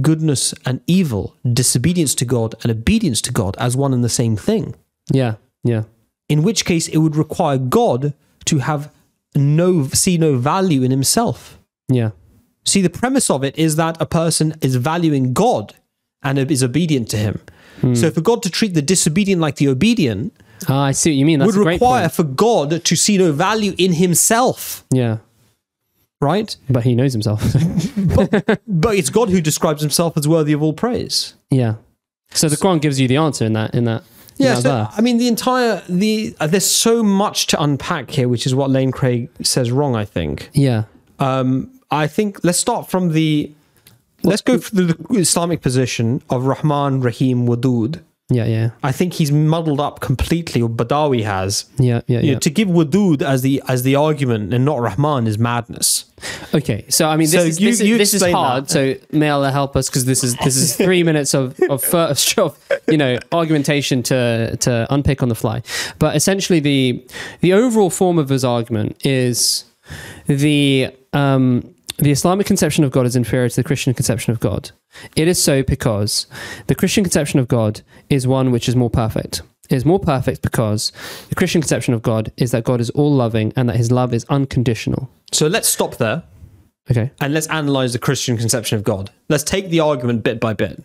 goodness 0.00 0.54
and 0.64 0.80
evil, 0.86 1.34
disobedience 1.52 2.14
to 2.16 2.24
God 2.24 2.54
and 2.62 2.70
obedience 2.70 3.20
to 3.22 3.32
God 3.32 3.56
as 3.58 3.76
one 3.76 3.92
and 3.92 4.02
the 4.02 4.08
same 4.08 4.36
thing. 4.36 4.74
Yeah. 5.12 5.34
Yeah. 5.62 5.84
In 6.28 6.42
which 6.42 6.64
case, 6.64 6.88
it 6.88 6.98
would 6.98 7.16
require 7.16 7.58
God 7.58 8.14
to 8.46 8.58
have 8.58 8.90
no 9.34 9.88
see 9.88 10.16
no 10.18 10.36
value 10.38 10.82
in 10.82 10.90
himself. 10.90 11.58
Yeah. 11.88 12.10
See, 12.64 12.80
the 12.80 12.90
premise 12.90 13.30
of 13.30 13.44
it 13.44 13.56
is 13.58 13.76
that 13.76 14.00
a 14.00 14.06
person 14.06 14.54
is 14.60 14.76
valuing 14.76 15.32
God 15.32 15.74
and 16.22 16.38
is 16.38 16.62
obedient 16.62 17.10
to 17.10 17.16
him. 17.16 17.40
Hmm. 17.80 17.94
So, 17.94 18.10
for 18.10 18.20
God 18.20 18.42
to 18.44 18.50
treat 18.50 18.74
the 18.74 18.82
disobedient 18.82 19.40
like 19.40 19.56
the 19.56 19.68
obedient, 19.68 20.34
oh, 20.68 20.74
I 20.74 20.92
see 20.92 21.10
what 21.10 21.16
you 21.16 21.26
mean. 21.26 21.40
That's 21.40 21.56
would 21.56 21.66
require 21.66 22.08
for 22.08 22.22
God 22.22 22.84
to 22.84 22.96
see 22.96 23.18
no 23.18 23.32
value 23.32 23.74
in 23.76 23.92
Himself. 23.92 24.84
Yeah. 24.90 25.18
Right? 26.20 26.56
But 26.70 26.84
He 26.84 26.94
knows 26.94 27.12
Himself. 27.12 27.42
but, 27.96 28.60
but 28.66 28.94
it's 28.94 29.10
God 29.10 29.28
who 29.28 29.40
describes 29.40 29.82
Himself 29.82 30.16
as 30.16 30.26
worthy 30.26 30.52
of 30.52 30.62
all 30.62 30.72
praise. 30.72 31.34
Yeah. 31.50 31.74
So 32.30 32.48
the 32.48 32.56
Quran 32.56 32.80
gives 32.80 32.98
you 32.98 33.08
the 33.08 33.16
answer 33.16 33.44
in 33.44 33.52
that 33.54 33.74
in 33.74 33.84
that. 33.84 34.02
Yeah, 34.36 34.56
so, 34.56 34.88
I 34.90 35.00
mean 35.00 35.18
the 35.18 35.28
entire 35.28 35.82
the 35.88 36.34
uh, 36.40 36.48
there's 36.48 36.66
so 36.66 37.04
much 37.04 37.46
to 37.48 37.62
unpack 37.62 38.10
here, 38.10 38.28
which 38.28 38.46
is 38.46 38.54
what 38.54 38.68
Lane 38.68 38.90
Craig 38.90 39.28
says 39.42 39.70
wrong. 39.70 39.94
I 39.94 40.04
think. 40.04 40.50
Yeah. 40.52 40.84
Um, 41.20 41.70
I 41.94 42.06
think 42.06 42.44
let's 42.44 42.58
start 42.58 42.90
from 42.90 43.12
the 43.12 43.52
let's 44.22 44.42
go 44.42 44.58
through 44.58 44.86
the 44.86 45.18
Islamic 45.18 45.60
position 45.60 46.22
of 46.30 46.46
Rahman, 46.46 47.00
Rahim, 47.00 47.46
Wadud. 47.46 48.00
Yeah, 48.30 48.46
yeah. 48.46 48.70
I 48.82 48.90
think 48.90 49.12
he's 49.12 49.30
muddled 49.30 49.80
up 49.80 50.00
completely, 50.00 50.62
or 50.62 50.68
Badawi 50.70 51.24
has. 51.24 51.66
Yeah, 51.78 52.00
yeah, 52.06 52.20
you 52.20 52.28
yeah. 52.28 52.32
Know, 52.34 52.38
to 52.40 52.50
give 52.50 52.68
Wadud 52.68 53.20
as 53.20 53.42
the 53.42 53.62
as 53.68 53.82
the 53.82 53.96
argument 53.96 54.54
and 54.54 54.64
not 54.64 54.80
Rahman 54.80 55.26
is 55.26 55.38
madness. 55.38 56.06
Okay, 56.54 56.86
so 56.88 57.06
I 57.06 57.16
mean, 57.16 57.28
this 57.28 57.32
so 57.32 57.40
is 57.40 57.60
you, 57.60 57.70
this, 57.70 57.80
you 57.82 57.94
is, 57.96 58.12
this 58.12 58.22
is 58.22 58.32
hard. 58.32 58.64
That. 58.64 58.70
So 58.70 58.94
may 59.16 59.28
Allah 59.28 59.52
help 59.52 59.76
us 59.76 59.90
because 59.90 60.06
this 60.06 60.24
is 60.24 60.36
this 60.36 60.56
is 60.56 60.74
three 60.74 61.02
minutes 61.10 61.34
of 61.34 61.60
of 61.68 61.84
first 61.84 62.38
of 62.38 62.58
you 62.88 62.96
know 62.96 63.18
argumentation 63.30 64.02
to 64.04 64.56
to 64.56 64.86
unpick 64.88 65.22
on 65.22 65.28
the 65.28 65.34
fly. 65.34 65.62
But 65.98 66.16
essentially, 66.16 66.60
the 66.60 67.06
the 67.40 67.52
overall 67.52 67.90
form 67.90 68.18
of 68.18 68.30
his 68.30 68.42
argument 68.42 69.04
is 69.04 69.64
the 70.28 70.94
um 71.12 71.73
the 71.98 72.10
Islamic 72.10 72.46
conception 72.46 72.84
of 72.84 72.90
God 72.90 73.06
is 73.06 73.16
inferior 73.16 73.48
to 73.48 73.56
the 73.56 73.64
Christian 73.64 73.94
conception 73.94 74.32
of 74.32 74.40
God. 74.40 74.70
It 75.16 75.28
is 75.28 75.42
so 75.42 75.62
because 75.62 76.26
the 76.66 76.74
Christian 76.74 77.04
conception 77.04 77.38
of 77.40 77.48
God 77.48 77.82
is 78.10 78.26
one 78.26 78.50
which 78.50 78.68
is 78.68 78.76
more 78.76 78.90
perfect. 78.90 79.42
It 79.70 79.76
is 79.76 79.84
more 79.84 79.98
perfect 79.98 80.42
because 80.42 80.92
the 81.28 81.34
Christian 81.34 81.60
conception 81.62 81.94
of 81.94 82.02
God 82.02 82.32
is 82.36 82.50
that 82.50 82.64
God 82.64 82.80
is 82.80 82.90
all 82.90 83.12
loving 83.12 83.52
and 83.56 83.68
that 83.68 83.76
his 83.76 83.90
love 83.90 84.12
is 84.12 84.24
unconditional. 84.28 85.08
So 85.32 85.46
let's 85.46 85.68
stop 85.68 85.96
there. 85.96 86.22
Okay. 86.90 87.10
And 87.20 87.32
let's 87.32 87.46
analyze 87.46 87.94
the 87.94 87.98
Christian 87.98 88.36
conception 88.36 88.76
of 88.76 88.84
God. 88.84 89.10
Let's 89.30 89.44
take 89.44 89.70
the 89.70 89.80
argument 89.80 90.22
bit 90.22 90.38
by 90.38 90.52
bit. 90.52 90.82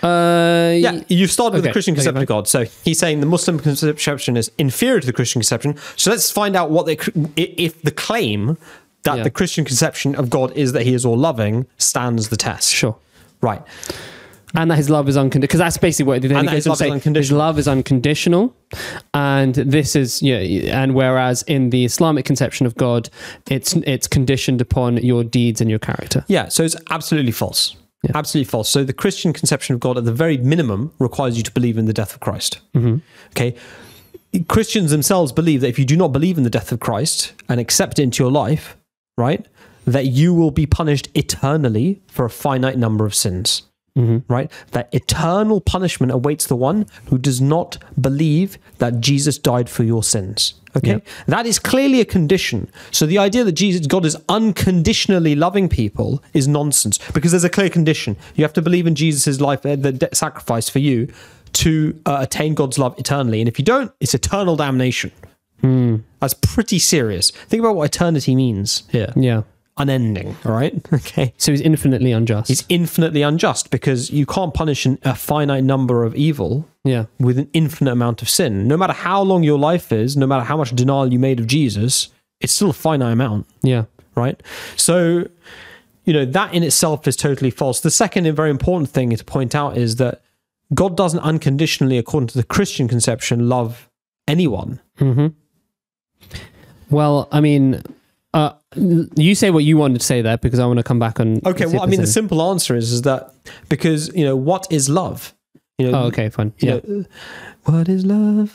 Uh, 0.00 0.74
Yeah, 0.76 1.02
you 1.08 1.26
started 1.26 1.56
with 1.56 1.64
the 1.64 1.72
Christian 1.72 1.94
conception 1.94 2.16
fine. 2.16 2.22
of 2.22 2.28
God. 2.28 2.46
So 2.46 2.64
he's 2.84 2.98
saying 2.98 3.20
the 3.20 3.26
Muslim 3.26 3.58
conception 3.58 4.36
is 4.36 4.50
inferior 4.58 5.00
to 5.00 5.06
the 5.06 5.12
Christian 5.12 5.40
conception. 5.40 5.76
So 5.96 6.10
let's 6.10 6.30
find 6.30 6.54
out 6.54 6.70
what 6.70 6.86
they 6.86 6.98
if 7.36 7.82
the 7.82 7.90
claim 7.90 8.58
that 9.04 9.18
Yeah. 9.18 9.22
the 9.22 9.30
Christian 9.30 9.64
conception 9.64 10.14
of 10.16 10.28
God 10.30 10.52
is 10.56 10.72
that 10.72 10.82
he 10.82 10.92
is 10.94 11.04
all 11.06 11.16
loving 11.16 11.66
stands 11.78 12.28
the 12.28 12.36
test. 12.36 12.70
Sure. 12.72 12.96
Right. 13.40 13.62
and 14.56 14.70
that 14.70 14.76
his 14.76 14.88
love 14.88 15.08
is 15.08 15.16
unconditional 15.16 15.40
because 15.48 15.58
that's 15.58 15.76
basically 15.78 16.04
what 16.08 16.22
then 16.22 16.36
And 16.36 16.48
his 16.48 16.66
love 16.68 16.74
is 16.74 16.78
say 16.78 16.88
unconditional. 16.90 17.38
his 17.40 17.44
love 17.44 17.58
is 17.58 17.66
unconditional 17.66 18.54
and 19.12 19.52
this 19.56 19.96
is 19.96 20.22
yeah 20.22 20.38
and 20.82 20.94
whereas 20.94 21.42
in 21.48 21.70
the 21.70 21.84
islamic 21.84 22.24
conception 22.24 22.64
of 22.64 22.76
god 22.76 23.10
it's 23.50 23.72
it's 23.94 24.06
conditioned 24.06 24.60
upon 24.60 24.98
your 24.98 25.24
deeds 25.24 25.60
and 25.60 25.68
your 25.68 25.80
character 25.80 26.24
Yeah, 26.28 26.46
so 26.48 26.62
it's 26.62 26.76
absolutely 26.90 27.32
false. 27.32 27.76
Yeah. 28.04 28.12
Absolutely 28.14 28.48
false. 28.50 28.68
So 28.68 28.84
the 28.84 28.92
Christian 28.92 29.32
conception 29.32 29.74
of 29.74 29.80
God, 29.80 29.96
at 29.98 30.04
the 30.04 30.12
very 30.12 30.36
minimum, 30.36 30.92
requires 30.98 31.36
you 31.38 31.42
to 31.42 31.50
believe 31.50 31.76
in 31.78 31.86
the 31.86 31.92
death 31.94 32.12
of 32.14 32.20
Christ. 32.20 32.60
Mm-hmm. 32.76 32.96
Okay. 33.32 33.54
Christians 34.48 34.90
themselves 34.90 35.32
believe 35.32 35.60
that 35.62 35.68
if 35.68 35.78
you 35.78 35.84
do 35.86 35.96
not 35.96 36.12
believe 36.12 36.36
in 36.36 36.44
the 36.44 36.50
death 36.50 36.70
of 36.70 36.80
Christ 36.80 37.32
and 37.48 37.58
accept 37.60 37.98
it 37.98 38.02
into 38.02 38.22
your 38.22 38.30
life, 38.32 38.76
right, 39.16 39.46
that 39.86 40.06
you 40.06 40.34
will 40.34 40.50
be 40.50 40.66
punished 40.66 41.08
eternally 41.14 42.02
for 42.08 42.24
a 42.24 42.30
finite 42.30 42.78
number 42.78 43.04
of 43.04 43.14
sins. 43.14 43.62
Right? 44.26 44.50
That 44.72 44.88
eternal 44.92 45.60
punishment 45.60 46.10
awaits 46.10 46.46
the 46.48 46.56
one 46.56 46.86
who 47.10 47.18
does 47.18 47.40
not 47.40 47.78
believe 48.00 48.58
that 48.78 49.00
Jesus 49.00 49.38
died 49.38 49.70
for 49.70 49.84
your 49.84 50.02
sins. 50.02 50.54
Okay? 50.76 50.88
Yeah. 50.94 50.98
That 51.28 51.46
is 51.46 51.60
clearly 51.60 52.00
a 52.00 52.04
condition. 52.04 52.68
So 52.90 53.06
the 53.06 53.18
idea 53.18 53.44
that 53.44 53.52
Jesus, 53.52 53.86
God 53.86 54.04
is 54.04 54.16
unconditionally 54.28 55.36
loving 55.36 55.68
people 55.68 56.24
is 56.32 56.48
nonsense 56.48 56.98
because 57.12 57.30
there's 57.30 57.44
a 57.44 57.48
clear 57.48 57.70
condition. 57.70 58.16
You 58.34 58.42
have 58.42 58.52
to 58.54 58.62
believe 58.62 58.88
in 58.88 58.96
Jesus' 58.96 59.40
life, 59.40 59.64
uh, 59.64 59.76
the 59.76 59.92
de- 59.92 60.12
sacrifice 60.12 60.68
for 60.68 60.80
you 60.80 61.06
to 61.52 61.96
uh, 62.04 62.18
attain 62.20 62.54
God's 62.54 62.80
love 62.80 62.98
eternally. 62.98 63.40
And 63.40 63.48
if 63.48 63.60
you 63.60 63.64
don't, 63.64 63.92
it's 64.00 64.12
eternal 64.12 64.56
damnation. 64.56 65.12
Hmm. 65.64 65.96
That's 66.20 66.34
pretty 66.34 66.78
serious. 66.78 67.30
Think 67.30 67.60
about 67.60 67.76
what 67.76 67.84
eternity 67.84 68.34
means 68.34 68.84
here. 68.90 69.12
yeah 69.16 69.42
Unending, 69.76 70.36
all 70.44 70.52
right? 70.52 70.74
Okay. 70.92 71.34
so 71.36 71.50
he's 71.50 71.60
infinitely 71.60 72.12
unjust 72.12 72.48
He's 72.48 72.64
infinitely 72.68 73.22
unjust 73.22 73.70
because 73.70 74.10
you 74.10 74.24
can't 74.26 74.54
punish 74.54 74.86
an, 74.86 74.98
a 75.02 75.14
finite 75.14 75.64
number 75.64 76.04
of 76.04 76.14
evil 76.14 76.68
yeah 76.84 77.06
with 77.18 77.38
an 77.38 77.48
infinite 77.52 77.92
amount 77.92 78.22
of 78.22 78.28
sin. 78.28 78.68
No 78.68 78.76
matter 78.76 78.92
how 78.92 79.22
long 79.22 79.42
your 79.42 79.58
life 79.58 79.90
is, 79.90 80.16
no 80.16 80.26
matter 80.26 80.44
how 80.44 80.56
much 80.56 80.74
denial 80.74 81.12
you 81.12 81.18
made 81.18 81.40
of 81.40 81.46
Jesus, 81.46 82.10
it's 82.40 82.52
still 82.52 82.70
a 82.70 82.74
finite 82.74 83.12
amount, 83.12 83.46
yeah 83.62 83.84
right? 84.16 84.40
So, 84.76 85.26
you 86.04 86.12
know, 86.12 86.24
that 86.24 86.54
in 86.54 86.62
itself 86.62 87.08
is 87.08 87.16
totally 87.16 87.50
false. 87.50 87.80
The 87.80 87.90
second 87.90 88.26
and 88.26 88.36
very 88.36 88.50
important 88.50 88.90
thing 88.90 89.10
to 89.16 89.24
point 89.24 89.54
out 89.54 89.76
is 89.76 89.96
that 89.96 90.22
God 90.72 90.96
doesn't 90.96 91.20
unconditionally, 91.20 91.98
according 91.98 92.28
to 92.28 92.38
the 92.38 92.44
Christian 92.44 92.88
conception, 92.88 93.48
love 93.48 93.88
anyone. 94.28 94.80
Mm-hmm. 94.98 95.28
Well 96.90 97.28
i 97.32 97.40
mean 97.40 97.82
uh, 98.34 98.52
you 99.14 99.34
say 99.36 99.50
what 99.50 99.62
you 99.62 99.76
wanted 99.76 100.00
to 100.00 100.04
say 100.04 100.20
there 100.20 100.36
because 100.36 100.58
I 100.58 100.66
want 100.66 100.78
to 100.78 100.82
come 100.82 100.98
back 100.98 101.20
on. 101.20 101.40
Okay, 101.46 101.66
well, 101.66 101.82
I 101.82 101.86
mean, 101.86 102.00
the 102.00 102.06
simple 102.08 102.42
answer 102.42 102.74
is 102.74 102.90
is 102.90 103.02
that 103.02 103.32
because 103.68 104.12
you 104.14 104.24
know 104.24 104.34
what 104.34 104.66
is 104.70 104.88
love? 104.90 105.32
You 105.78 105.90
know, 105.90 106.02
oh, 106.02 106.06
okay, 106.06 106.28
fine. 106.30 106.52
Yeah, 106.58 106.80
know, 106.84 107.04
what 107.64 107.88
is 107.88 108.04
love? 108.04 108.50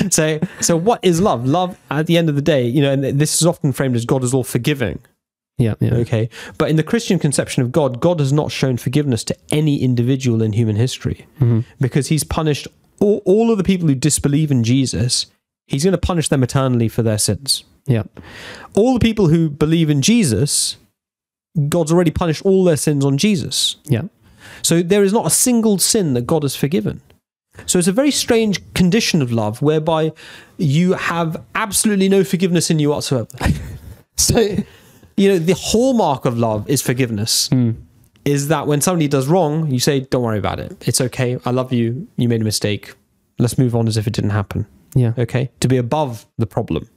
so, 0.10 0.38
so 0.60 0.76
what 0.76 1.00
is 1.02 1.20
love? 1.20 1.46
Love, 1.46 1.78
at 1.90 2.06
the 2.06 2.18
end 2.18 2.28
of 2.28 2.34
the 2.34 2.42
day, 2.42 2.66
you 2.66 2.82
know, 2.82 2.92
and 2.92 3.04
this 3.04 3.40
is 3.40 3.46
often 3.46 3.72
framed 3.72 3.96
as 3.96 4.04
God 4.04 4.22
is 4.22 4.34
all 4.34 4.44
forgiving. 4.44 4.98
yeah, 5.56 5.74
yeah. 5.80 5.94
Okay, 5.94 6.28
but 6.58 6.68
in 6.68 6.76
the 6.76 6.82
Christian 6.82 7.18
conception 7.18 7.62
of 7.62 7.72
God, 7.72 8.00
God 8.00 8.20
has 8.20 8.34
not 8.34 8.52
shown 8.52 8.76
forgiveness 8.76 9.24
to 9.24 9.36
any 9.50 9.82
individual 9.82 10.42
in 10.42 10.52
human 10.52 10.76
history 10.76 11.26
because 11.80 12.08
He's 12.08 12.24
punished 12.24 12.68
all, 13.00 13.22
all 13.24 13.50
of 13.50 13.56
the 13.56 13.64
people 13.64 13.88
who 13.88 13.94
disbelieve 13.94 14.50
in 14.50 14.62
Jesus. 14.62 15.26
He's 15.66 15.84
going 15.84 15.92
to 15.92 15.98
punish 15.98 16.28
them 16.28 16.42
eternally 16.42 16.88
for 16.88 17.02
their 17.02 17.18
sins. 17.18 17.64
yeah. 17.86 18.04
All 18.74 18.94
the 18.94 19.00
people 19.00 19.28
who 19.28 19.48
believe 19.48 19.90
in 19.90 20.02
Jesus, 20.02 20.76
God's 21.68 21.92
already 21.92 22.10
punished 22.10 22.44
all 22.44 22.64
their 22.64 22.76
sins 22.76 23.04
on 23.04 23.18
Jesus. 23.18 23.76
Yeah. 23.86 24.02
So 24.62 24.82
there 24.82 25.02
is 25.02 25.12
not 25.12 25.26
a 25.26 25.30
single 25.30 25.78
sin 25.78 26.14
that 26.14 26.26
God 26.26 26.42
has 26.42 26.54
forgiven. 26.54 27.00
So 27.64 27.78
it's 27.78 27.88
a 27.88 27.92
very 27.92 28.10
strange 28.10 28.60
condition 28.74 29.22
of 29.22 29.32
love 29.32 29.62
whereby 29.62 30.12
you 30.58 30.92
have 30.92 31.42
absolutely 31.54 32.08
no 32.08 32.22
forgiveness 32.22 32.70
in 32.70 32.78
you 32.78 32.90
whatsoever. 32.90 33.28
so, 34.16 34.40
you 35.16 35.28
know, 35.28 35.38
the 35.38 35.54
hallmark 35.54 36.26
of 36.26 36.38
love 36.38 36.68
is 36.68 36.82
forgiveness. 36.82 37.48
Hmm. 37.48 37.72
Is 38.24 38.48
that 38.48 38.66
when 38.66 38.80
somebody 38.80 39.06
does 39.06 39.28
wrong, 39.28 39.70
you 39.70 39.78
say, 39.78 40.00
don't 40.00 40.22
worry 40.22 40.38
about 40.38 40.58
it. 40.58 40.86
It's 40.86 41.00
okay. 41.00 41.38
I 41.44 41.50
love 41.52 41.72
you. 41.72 42.08
You 42.16 42.28
made 42.28 42.40
a 42.40 42.44
mistake. 42.44 42.92
Let's 43.38 43.56
move 43.56 43.76
on 43.76 43.86
as 43.86 43.96
if 43.96 44.06
it 44.06 44.12
didn't 44.12 44.30
happen. 44.30 44.66
Yeah. 44.94 45.12
Okay. 45.18 45.50
To 45.60 45.68
be 45.68 45.76
above 45.76 46.26
the 46.38 46.46
problem. 46.46 46.88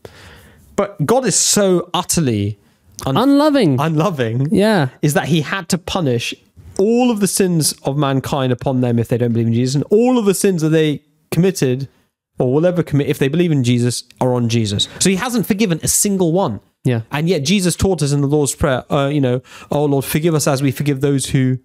But 0.75 1.05
God 1.05 1.25
is 1.25 1.35
so 1.35 1.89
utterly 1.93 2.57
un- 3.05 3.17
Unloving. 3.17 3.79
unloving 3.79 4.47
yeah. 4.51 4.89
is 5.01 5.13
that 5.13 5.27
he 5.27 5.41
had 5.41 5.67
to 5.69 5.77
punish 5.77 6.33
all 6.77 7.11
of 7.11 7.19
the 7.19 7.27
sins 7.27 7.73
of 7.83 7.97
mankind 7.97 8.53
upon 8.53 8.79
them 8.81 8.97
if 8.99 9.09
they 9.09 9.17
don't 9.17 9.33
believe 9.33 9.47
in 9.47 9.53
Jesus, 9.53 9.75
and 9.75 9.83
all 9.89 10.17
of 10.17 10.25
the 10.25 10.33
sins 10.33 10.61
that 10.61 10.69
they 10.69 11.03
committed 11.31 11.89
or 12.37 12.53
will 12.53 12.65
ever 12.65 12.81
commit 12.81 13.07
if 13.07 13.19
they 13.19 13.27
believe 13.27 13.51
in 13.51 13.63
Jesus 13.65 14.05
are 14.21 14.33
on 14.33 14.47
Jesus. 14.47 14.87
So 14.99 15.09
he 15.09 15.17
hasn't 15.17 15.45
forgiven 15.45 15.79
a 15.83 15.89
single 15.89 16.31
one. 16.31 16.61
Yeah. 16.85 17.01
And 17.11 17.27
yet 17.27 17.43
Jesus 17.43 17.75
taught 17.75 18.01
us 18.01 18.13
in 18.13 18.21
the 18.21 18.27
Lord's 18.27 18.55
Prayer, 18.55 18.85
uh, 18.91 19.07
you 19.07 19.19
know, 19.19 19.41
oh 19.69 19.83
Lord, 19.83 20.05
forgive 20.05 20.33
us 20.33 20.47
as 20.47 20.63
we 20.63 20.71
forgive 20.71 21.01
those 21.01 21.27
who, 21.27 21.59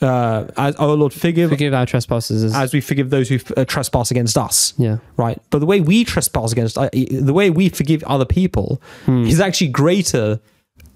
uh, 0.00 0.46
as, 0.56 0.74
oh 0.78 0.94
Lord, 0.94 1.12
forgive, 1.12 1.50
Forgive 1.50 1.74
our 1.74 1.86
trespasses. 1.86 2.54
As, 2.54 2.72
we 2.72 2.80
forgive 2.80 3.10
those 3.10 3.28
who 3.28 3.38
uh, 3.56 3.64
trespass 3.64 4.10
against 4.10 4.36
us. 4.38 4.74
yeah. 4.78 4.98
Right. 5.16 5.40
But 5.50 5.58
the 5.60 5.66
way 5.66 5.80
we 5.80 6.04
trespass 6.04 6.52
against, 6.52 6.78
uh, 6.78 6.88
the 6.92 7.32
way 7.32 7.50
we 7.50 7.68
forgive 7.68 8.02
other 8.04 8.24
people 8.24 8.80
is 9.06 9.40
actually 9.40 9.68
greater 9.68 10.40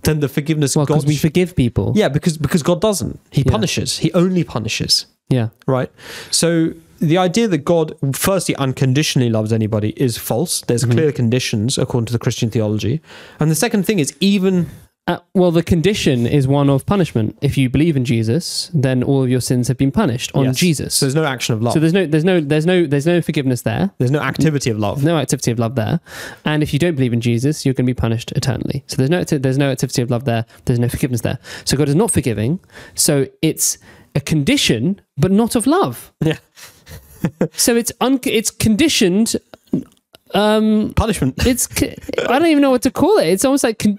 than 0.03 0.21
the 0.21 0.29
forgiveness 0.29 0.75
Hmm. 0.75 0.81
Well, 0.81 0.87
God. 0.87 0.95
because 0.95 1.07
we 1.07 1.17
forgive 1.17 1.55
people. 1.57 1.93
Yeah, 1.95 2.09
because 2.09 2.37
because 2.39 2.63
God 2.63 2.81
doesn't. 2.81 3.19
He 3.31 3.45
punishes. 3.45 3.99
He 3.99 4.13
only 4.15 4.45
punishes. 4.45 5.07
Yeah. 5.29 5.49
Right. 5.67 5.91
So 6.31 6.73
the 6.99 7.19
idea 7.19 7.49
that 7.49 7.59
God 7.65 7.95
firstly 8.15 8.55
unconditionally 8.57 9.31
loves 9.31 9.53
anybody 9.53 9.91
is 9.97 10.17
false. 10.19 10.61
There's 10.63 10.83
Mm-hmm. 10.85 10.93
clear 10.93 11.13
conditions 11.13 11.79
according 11.79 12.07
to 12.07 12.13
the 12.13 12.19
Christian 12.19 12.51
theology. 12.51 13.01
And 13.41 13.51
the 13.51 13.55
second 13.57 13.85
thing 13.87 13.99
is 13.99 14.15
even 14.21 14.67
Uh, 15.13 15.21
well, 15.35 15.51
the 15.51 15.63
condition 15.63 16.27
is 16.27 16.49
one 16.49 16.71
of 16.71 16.87
punishment. 16.87 17.37
If 17.43 17.59
you 17.59 17.69
believe 17.69 17.97
in 17.97 18.05
Jesus, 18.05 18.71
then 18.73 19.03
all 19.03 19.23
of 19.23 19.29
your 19.29 19.41
sins 19.43 19.69
have 19.69 19.77
been 19.77 19.93
punished 19.93 20.31
on 20.35 20.45
Yes. 20.45 20.57
Jesus. 20.57 20.95
So 20.95 21.05
there's 21.05 21.15
no 21.15 21.25
action 21.25 21.55
of 21.55 21.63
love. 21.63 21.75
So 21.75 21.81
there's 21.81 21.93
no, 21.93 22.07
there's 22.07 22.25
no, 22.25 22.41
there's 22.41 22.65
no, 22.65 22.87
there's 22.87 23.07
no 23.07 23.21
forgiveness 23.21 23.63
there. 23.63 23.91
there's 23.99 24.11
no 24.11 24.21
activity 24.21 24.71
of 24.71 24.79
love. 24.79 25.05
no 25.05 25.19
activity 25.19 25.51
of 25.51 25.59
love 25.59 25.75
there. 25.75 26.01
And 26.47 26.63
if 26.63 26.73
you 26.73 26.79
don't 26.79 26.95
believe 26.95 27.13
in 27.13 27.21
Jesus, 27.21 27.67
you're 27.67 27.75
going 27.75 27.87
to 27.87 27.91
be 27.91 28.01
punished 28.01 28.33
eternally. 28.33 28.85
So 28.87 28.97
there's 28.97 29.11
no 29.11 29.23
there's 29.25 29.59
no 29.59 29.71
activity 29.71 30.01
of 30.03 30.11
love 30.11 30.25
there. 30.25 30.47
There's 30.65 30.79
no 30.79 30.89
forgiveness 30.89 31.21
there. 31.21 31.39
So 31.67 31.77
God 31.77 31.89
is 31.91 31.95
not 31.95 32.11
forgiving. 32.11 32.59
So 32.95 33.27
it's 33.43 33.77
a 34.15 34.21
condition, 34.21 35.01
but 35.19 35.31
not 35.31 35.55
of 35.57 35.67
love. 35.67 36.13
Yeah. 36.23 36.39
So 37.53 37.77
it's 37.77 37.93
un- 38.01 38.21
it's 38.25 38.51
conditioned. 38.51 39.37
Um, 40.35 40.95
Punishment. 40.97 41.35
it's 41.47 41.69
i 41.83 42.39
don't 42.39 42.47
even 42.47 42.63
know 42.63 42.71
what 42.71 42.83
to 42.83 42.91
call 42.91 43.19
it. 43.19 43.27
It's 43.27 43.45
almost 43.45 43.65
like. 43.65 43.79
Con- 43.79 43.99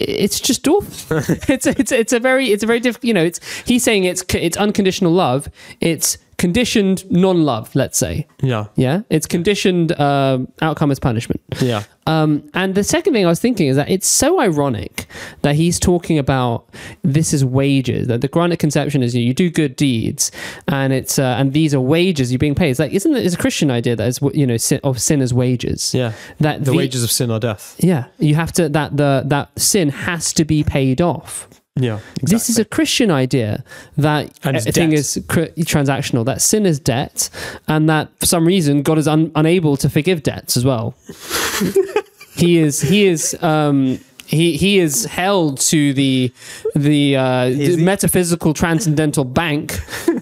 it's 0.00 0.40
just 0.40 0.66
awful. 0.68 1.18
it's 1.48 1.66
a, 1.66 1.78
it's 1.78 1.92
a, 1.92 1.98
it's 1.98 2.12
a 2.12 2.20
very 2.20 2.46
it's 2.52 2.62
a 2.62 2.66
very 2.66 2.80
difficult. 2.80 3.04
You 3.04 3.14
know, 3.14 3.24
it's 3.24 3.40
he's 3.64 3.82
saying 3.84 4.04
it's 4.04 4.24
it's 4.34 4.56
unconditional 4.56 5.12
love. 5.12 5.48
It's 5.80 6.18
conditioned 6.38 7.04
non-love. 7.10 7.74
Let's 7.74 7.98
say, 7.98 8.26
Yeah. 8.42 8.66
yeah, 8.76 9.02
it's 9.10 9.26
conditioned 9.26 9.98
um, 10.00 10.46
outcome 10.62 10.90
as 10.92 11.00
punishment. 11.00 11.40
Yeah. 11.60 11.82
Um, 12.08 12.48
and 12.54 12.74
the 12.74 12.84
second 12.84 13.12
thing 13.12 13.26
I 13.26 13.28
was 13.28 13.38
thinking 13.40 13.68
is 13.68 13.76
that 13.76 13.90
it's 13.90 14.08
so 14.08 14.40
ironic 14.40 15.06
that 15.42 15.56
he's 15.56 15.78
talking 15.78 16.18
about 16.18 16.66
this 17.02 17.34
is 17.34 17.44
wages. 17.44 18.06
That 18.08 18.22
the 18.22 18.28
Quranic 18.28 18.58
conception 18.58 19.02
is 19.02 19.14
you, 19.14 19.22
you 19.22 19.34
do 19.34 19.50
good 19.50 19.76
deeds, 19.76 20.32
and 20.66 20.92
it's 20.92 21.18
uh, 21.18 21.36
and 21.38 21.52
these 21.52 21.74
are 21.74 21.80
wages 21.80 22.32
you're 22.32 22.38
being 22.38 22.54
paid. 22.54 22.70
It's 22.70 22.78
like 22.80 22.92
isn't 22.92 23.14
it? 23.14 23.26
It's 23.26 23.34
a 23.34 23.38
Christian 23.38 23.70
idea 23.70 23.94
that 23.96 24.08
is 24.08 24.20
you 24.32 24.46
know 24.46 24.56
sin, 24.56 24.80
of 24.84 25.00
sin 25.00 25.20
as 25.20 25.34
wages. 25.34 25.92
Yeah. 25.94 26.12
That 26.40 26.64
The 26.64 26.72
wages 26.72 27.04
of 27.04 27.10
sin 27.10 27.30
are 27.30 27.40
death. 27.40 27.76
Yeah, 27.78 28.06
you 28.18 28.34
have 28.36 28.52
to 28.52 28.68
that 28.70 28.96
the 28.96 29.22
that 29.26 29.50
sin 29.60 29.90
has 29.90 30.32
to 30.34 30.44
be 30.46 30.64
paid 30.64 31.00
off. 31.02 31.46
Yeah. 31.80 31.98
exactly. 32.16 32.34
This 32.34 32.50
is 32.50 32.58
a 32.58 32.64
Christian 32.64 33.10
idea 33.12 33.62
that 33.98 34.36
And 34.42 34.56
it's 34.56 34.66
a 34.66 34.72
thing 34.72 34.90
debt. 34.90 34.98
is 34.98 35.22
cr- 35.28 35.52
transactional. 35.62 36.24
That 36.24 36.42
sin 36.42 36.66
is 36.66 36.80
debt, 36.80 37.30
and 37.68 37.88
that 37.88 38.08
for 38.18 38.26
some 38.26 38.44
reason 38.46 38.82
God 38.82 38.98
is 38.98 39.06
un- 39.06 39.30
unable 39.36 39.76
to 39.76 39.88
forgive 39.88 40.24
debts 40.24 40.56
as 40.56 40.64
well. 40.64 40.96
he 42.38 42.58
is 42.58 42.80
he 42.80 43.06
is 43.06 43.36
um, 43.42 43.98
he 44.26 44.56
he 44.56 44.78
is 44.78 45.04
held 45.06 45.58
to 45.60 45.92
the 45.94 46.32
the, 46.74 47.16
uh, 47.16 47.48
the 47.48 47.76
metaphysical 47.76 48.52
transcendental 48.54 49.24
bank, 49.24 49.80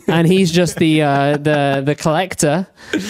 and 0.08 0.26
he's 0.28 0.50
just 0.52 0.76
the 0.76 1.02
uh, 1.02 1.36
the 1.36 1.82
the 1.84 1.94
collector, 1.94 2.66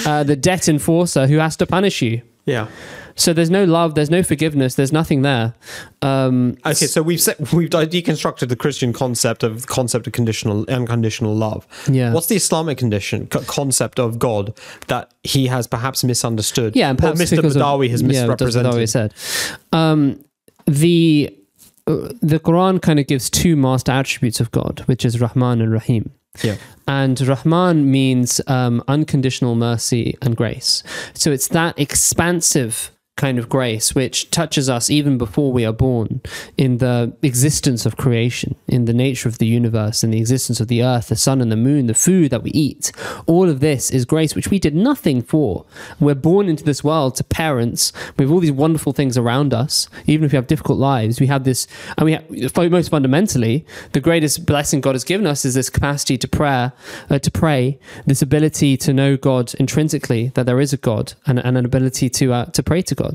uh, 0.06 0.24
the 0.24 0.36
debt 0.36 0.68
enforcer 0.68 1.26
who 1.26 1.36
has 1.38 1.56
to 1.56 1.66
punish 1.66 2.02
you. 2.02 2.22
Yeah. 2.46 2.68
So 3.16 3.32
there's 3.32 3.50
no 3.50 3.64
love, 3.64 3.94
there's 3.94 4.10
no 4.10 4.22
forgiveness, 4.22 4.74
there's 4.74 4.92
nothing 4.92 5.22
there. 5.22 5.54
Um, 6.02 6.56
Okay, 6.64 6.74
so 6.86 7.02
we've 7.02 7.20
set, 7.20 7.38
we've 7.52 7.70
deconstructed 7.70 8.48
the 8.48 8.56
Christian 8.56 8.92
concept 8.92 9.42
of 9.42 9.66
concept 9.66 10.06
of 10.06 10.12
conditional 10.12 10.64
unconditional 10.68 11.34
love. 11.34 11.66
Yeah. 11.90 12.12
What's 12.12 12.26
the 12.26 12.36
Islamic 12.36 12.78
condition 12.78 13.26
co- 13.26 13.40
concept 13.40 13.98
of 13.98 14.18
God 14.18 14.56
that 14.88 15.12
he 15.24 15.46
has 15.48 15.66
perhaps 15.66 16.04
misunderstood? 16.04 16.76
Yeah, 16.76 16.90
and 16.90 16.98
or 16.98 17.12
perhaps 17.12 17.20
Mr. 17.20 17.38
Badawi 17.38 17.90
has 17.90 18.02
misrepresented. 18.02 18.06
yeah, 18.14 18.26
that's 18.26 18.28
what 18.38 18.40
misrepresented. 18.46 18.72
Badawi 18.72 18.88
said. 18.88 19.14
Um, 19.72 20.24
the 20.66 21.34
uh, 21.86 22.08
the 22.20 22.40
Quran 22.40 22.82
kind 22.82 22.98
of 22.98 23.06
gives 23.06 23.30
two 23.30 23.56
master 23.56 23.92
attributes 23.92 24.40
of 24.40 24.50
God, 24.50 24.82
which 24.86 25.04
is 25.04 25.20
Rahman 25.20 25.60
and 25.60 25.72
Rahim. 25.72 26.10
Yeah. 26.42 26.56
And 26.86 27.18
Rahman 27.20 27.90
means 27.90 28.40
um, 28.46 28.82
unconditional 28.88 29.54
mercy 29.54 30.16
and 30.20 30.36
grace. 30.36 30.82
So 31.14 31.30
it's 31.30 31.48
that 31.48 31.78
expansive 31.78 32.90
kind 33.16 33.38
of 33.38 33.48
grace 33.48 33.94
which 33.94 34.30
touches 34.30 34.68
us 34.68 34.90
even 34.90 35.16
before 35.16 35.50
we 35.50 35.64
are 35.64 35.72
born 35.72 36.20
in 36.58 36.78
the 36.78 37.10
existence 37.22 37.86
of 37.86 37.96
creation, 37.96 38.54
in 38.68 38.84
the 38.84 38.92
nature 38.92 39.26
of 39.26 39.38
the 39.38 39.46
universe, 39.46 40.04
in 40.04 40.10
the 40.10 40.18
existence 40.18 40.60
of 40.60 40.68
the 40.68 40.82
earth, 40.82 41.08
the 41.08 41.16
sun 41.16 41.40
and 41.40 41.50
the 41.50 41.56
moon, 41.56 41.86
the 41.86 41.94
food 41.94 42.30
that 42.30 42.42
we 42.42 42.50
eat. 42.50 42.92
All 43.26 43.48
of 43.48 43.60
this 43.60 43.90
is 43.90 44.04
grace 44.04 44.34
which 44.34 44.48
we 44.48 44.58
did 44.58 44.74
nothing 44.74 45.22
for. 45.22 45.64
We're 45.98 46.14
born 46.14 46.46
into 46.46 46.62
this 46.62 46.84
world 46.84 47.16
to 47.16 47.24
parents. 47.24 47.90
We 48.18 48.24
have 48.24 48.32
all 48.32 48.40
these 48.40 48.52
wonderful 48.52 48.92
things 48.92 49.16
around 49.16 49.54
us. 49.54 49.88
Even 50.06 50.26
if 50.26 50.32
we 50.32 50.36
have 50.36 50.46
difficult 50.46 50.78
lives, 50.78 51.18
we 51.18 51.26
have 51.28 51.44
this, 51.44 51.66
and 51.96 52.04
we 52.04 52.12
have, 52.12 52.70
most 52.70 52.90
fundamentally, 52.90 53.64
the 53.92 54.00
greatest 54.00 54.44
blessing 54.44 54.82
God 54.82 54.94
has 54.94 55.04
given 55.04 55.26
us 55.26 55.46
is 55.46 55.54
this 55.54 55.70
capacity 55.70 56.18
to 56.18 56.28
prayer, 56.28 56.72
uh, 57.08 57.18
to 57.18 57.30
pray, 57.30 57.78
this 58.04 58.20
ability 58.20 58.76
to 58.76 58.92
know 58.92 59.16
God 59.16 59.54
intrinsically, 59.54 60.32
that 60.34 60.44
there 60.44 60.60
is 60.60 60.74
a 60.74 60.76
God, 60.76 61.14
and, 61.26 61.38
and 61.38 61.56
an 61.56 61.64
ability 61.64 62.10
to 62.10 62.32
uh, 62.34 62.44
to 62.46 62.62
pray 62.62 62.82
to 62.82 62.94
God. 62.94 63.05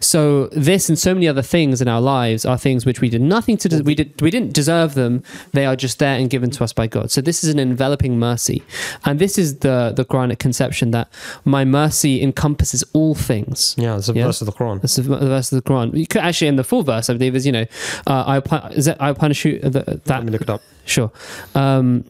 So 0.00 0.46
this 0.48 0.88
and 0.88 0.98
so 0.98 1.14
many 1.14 1.28
other 1.28 1.42
things 1.42 1.80
in 1.80 1.88
our 1.88 2.00
lives 2.00 2.44
are 2.44 2.58
things 2.58 2.84
which 2.86 3.00
we 3.00 3.08
did 3.08 3.20
nothing 3.20 3.56
to. 3.58 3.68
De- 3.68 3.82
we 3.82 3.94
did 3.94 4.20
we 4.20 4.30
didn't 4.30 4.52
deserve 4.52 4.94
them. 4.94 5.22
They 5.52 5.66
are 5.66 5.76
just 5.76 5.98
there 5.98 6.18
and 6.18 6.28
given 6.30 6.50
to 6.52 6.64
us 6.64 6.72
by 6.72 6.86
God. 6.86 7.10
So 7.10 7.20
this 7.20 7.42
is 7.44 7.50
an 7.52 7.58
enveloping 7.58 8.18
mercy, 8.18 8.62
and 9.04 9.18
this 9.18 9.38
is 9.38 9.58
the 9.58 9.92
the 9.94 10.04
Quranic 10.04 10.38
conception 10.38 10.90
that 10.92 11.08
my 11.44 11.64
mercy 11.64 12.22
encompasses 12.22 12.84
all 12.92 13.14
things. 13.14 13.74
Yeah, 13.78 13.96
it's 13.96 14.08
a 14.08 14.14
Yeah. 14.14 14.24
verse 14.26 14.40
of 14.40 14.46
the 14.46 14.52
Quran. 14.52 14.80
That's 14.80 14.96
the 14.96 15.02
verse 15.02 15.52
of 15.52 15.62
the 15.62 15.68
Quran. 15.70 15.96
You 15.96 16.06
could 16.06 16.22
actually, 16.22 16.48
in 16.48 16.56
the 16.56 16.64
full 16.64 16.82
verse, 16.82 17.10
I 17.10 17.14
believe, 17.14 17.34
is 17.36 17.46
you 17.46 17.52
know, 17.52 17.66
uh, 18.06 18.40
I 18.50 18.68
is 18.70 18.86
it 18.86 18.96
I 19.00 19.12
punish 19.12 19.44
you 19.44 19.60
uh, 19.62 19.68
the, 19.68 20.00
that 20.04 20.08
Let 20.08 20.24
me 20.24 20.30
look 20.30 20.42
it 20.42 20.50
up. 20.50 20.62
Sure. 20.84 21.10
Um, 21.54 22.04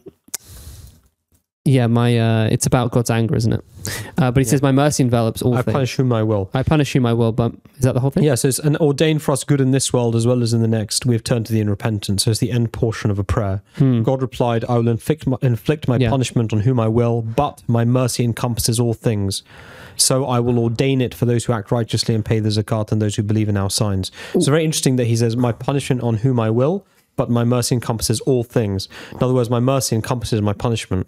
yeah, 1.67 1.85
my 1.87 2.17
uh, 2.17 2.47
it's 2.49 2.65
about 2.65 2.91
God's 2.91 3.09
anger, 3.09 3.35
isn't 3.35 3.53
it? 3.53 3.61
Uh, 4.17 4.31
but 4.31 4.37
he 4.37 4.45
Yeah. 4.45 4.51
says, 4.51 4.61
"My 4.61 4.71
mercy 4.71 5.03
envelops 5.03 5.41
all 5.41 5.55
I 5.55 5.61
things." 5.61 5.73
punish 5.73 5.95
whom 5.95 6.11
I 6.13 6.23
will. 6.23 6.49
I 6.53 6.63
punish 6.63 6.93
whom 6.93 7.05
I 7.05 7.13
will, 7.13 7.31
but 7.31 7.51
is 7.77 7.83
that 7.83 7.93
the 7.93 7.99
whole 7.99 8.09
thing? 8.09 8.23
Yeah, 8.23 8.35
so 8.35 8.47
it's 8.47 8.59
an 8.59 8.75
ordained 8.77 9.21
for 9.21 9.31
us 9.33 9.43
good 9.43 9.61
in 9.61 9.71
this 9.71 9.91
world 9.93 10.15
as 10.15 10.25
well 10.25 10.41
as 10.41 10.53
in 10.53 10.61
the 10.61 10.67
next. 10.67 11.05
We 11.05 11.13
have 11.15 11.23
turned 11.23 11.45
to 11.47 11.53
thee 11.53 11.59
in 11.59 11.69
repentance. 11.69 12.23
So 12.23 12.31
it's 12.31 12.39
the 12.39 12.51
end 12.51 12.71
portion 12.73 13.11
of 13.11 13.19
a 13.19 13.23
prayer. 13.23 13.61
God 13.79 14.21
replied, 14.21 14.65
I 14.67 14.77
will 14.77 14.87
inflict 14.87 15.27
my, 15.27 15.37
inflict 15.41 15.87
my 15.87 15.95
Hmm. 15.97 16.01
Yeah. 16.03 16.09
punishment 16.09 16.53
on 16.53 16.61
whom 16.61 16.79
I 16.79 16.87
will, 16.87 17.21
but 17.21 17.61
my 17.67 17.85
mercy 17.85 18.23
encompasses 18.23 18.79
all 18.79 18.93
things. 18.93 19.43
So 19.95 20.25
I 20.25 20.39
will 20.39 20.59
ordain 20.59 21.01
it 21.01 21.13
for 21.13 21.25
those 21.25 21.45
who 21.45 21.53
act 21.53 21.71
righteously 21.71 22.13
and 22.15 22.23
pay 22.23 22.39
the 22.39 22.49
zakat 22.49 22.91
and 22.91 23.01
those 23.01 23.15
who 23.15 23.23
believe 23.23 23.49
in 23.49 23.57
our 23.57 23.69
signs. 23.69 24.11
It's 24.33 24.47
very 24.47 24.63
interesting 24.65 24.95
that 24.97 25.05
he 25.07 25.15
says, 25.15 25.35
My 25.35 25.51
punishment 25.51 26.01
on 26.03 26.15
whom 26.17 26.39
I 26.39 26.49
will, 26.49 26.85
but 27.17 27.29
my 27.29 27.43
mercy 27.43 27.75
encompasses 27.75 28.21
all 28.21 28.43
things. 28.43 28.87
In 29.11 29.21
other 29.21 29.33
words, 29.33 29.49
my 29.49 29.59
mercy 29.59 29.95
encompasses 29.95 30.41
my 30.41 30.53
punishment. 30.53 31.07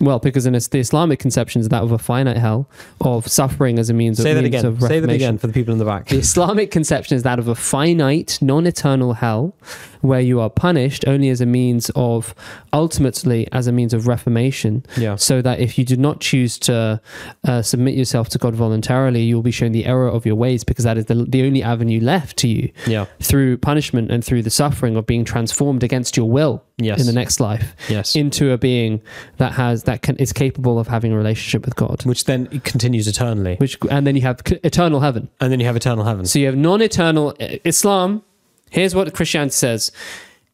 Well, 0.00 0.18
because 0.18 0.44
in 0.46 0.54
the 0.54 0.78
Islamic 0.78 1.18
conception 1.20 1.60
is 1.60 1.68
that 1.68 1.82
of 1.82 1.92
a 1.92 1.98
finite 1.98 2.36
hell, 2.36 2.68
of 3.00 3.28
suffering 3.28 3.78
as 3.78 3.88
a 3.90 3.94
means 3.94 4.18
Say 4.20 4.30
of 4.30 4.36
that 4.36 4.42
means 4.42 4.54
again. 4.54 4.66
of 4.66 4.82
Say 4.82 4.98
that 5.00 5.10
again 5.10 5.38
for 5.38 5.46
the 5.46 5.52
people 5.52 5.72
in 5.72 5.78
the 5.78 5.84
back. 5.84 6.08
The 6.08 6.18
Islamic 6.18 6.70
conception 6.72 7.16
is 7.16 7.22
that 7.22 7.38
of 7.38 7.46
a 7.48 7.54
finite, 7.54 8.38
non-eternal 8.42 9.14
hell, 9.14 9.54
where 10.00 10.20
you 10.20 10.40
are 10.40 10.50
punished 10.50 11.04
only 11.06 11.28
as 11.30 11.40
a 11.40 11.46
means 11.46 11.90
of, 11.94 12.34
ultimately 12.72 13.46
as 13.52 13.66
a 13.66 13.72
means 13.72 13.94
of 13.94 14.06
reformation. 14.06 14.84
Yeah. 14.96 15.16
So 15.16 15.40
that 15.42 15.60
if 15.60 15.78
you 15.78 15.84
do 15.84 15.96
not 15.96 16.20
choose 16.20 16.58
to 16.60 17.00
uh, 17.46 17.62
submit 17.62 17.94
yourself 17.94 18.28
to 18.30 18.38
God 18.38 18.54
voluntarily, 18.54 19.22
you 19.22 19.36
will 19.36 19.42
be 19.42 19.50
shown 19.50 19.72
the 19.72 19.86
error 19.86 20.08
of 20.08 20.26
your 20.26 20.34
ways, 20.34 20.64
because 20.64 20.84
that 20.84 20.98
is 20.98 21.06
the, 21.06 21.14
the 21.14 21.44
only 21.46 21.62
avenue 21.62 22.00
left 22.00 22.36
to 22.38 22.48
you 22.48 22.70
Yeah. 22.86 23.06
through 23.22 23.58
punishment 23.58 24.10
and 24.10 24.24
through 24.24 24.42
the 24.42 24.50
suffering 24.50 24.93
of 24.96 25.06
being 25.06 25.24
transformed 25.24 25.82
against 25.82 26.16
your 26.16 26.28
will 26.30 26.62
Yes. 26.78 27.00
in 27.00 27.06
the 27.06 27.12
next 27.12 27.40
life 27.40 27.74
Yes. 27.88 28.14
into 28.16 28.50
a 28.52 28.58
being 28.58 29.00
that 29.38 29.52
has 29.52 29.84
that 29.84 30.02
can 30.02 30.16
is 30.16 30.32
capable 30.32 30.78
of 30.78 30.88
having 30.88 31.12
a 31.12 31.16
relationship 31.16 31.64
with 31.64 31.76
God. 31.76 32.04
Which 32.04 32.24
then 32.24 32.46
continues 32.60 33.06
eternally. 33.08 33.56
Which 33.56 33.78
and 33.90 34.06
then 34.06 34.16
you 34.16 34.22
have 34.22 34.40
eternal 34.62 35.00
heaven. 35.00 35.28
And 35.40 35.52
then 35.52 35.60
you 35.60 35.66
have 35.66 35.76
eternal 35.76 36.04
heaven. 36.04 36.26
So 36.26 36.38
you 36.38 36.46
have 36.46 36.56
non-eternal 36.56 37.34
Islam. 37.64 38.22
Here's 38.70 38.94
what 38.94 39.12
Christianity 39.14 39.52
says: 39.52 39.92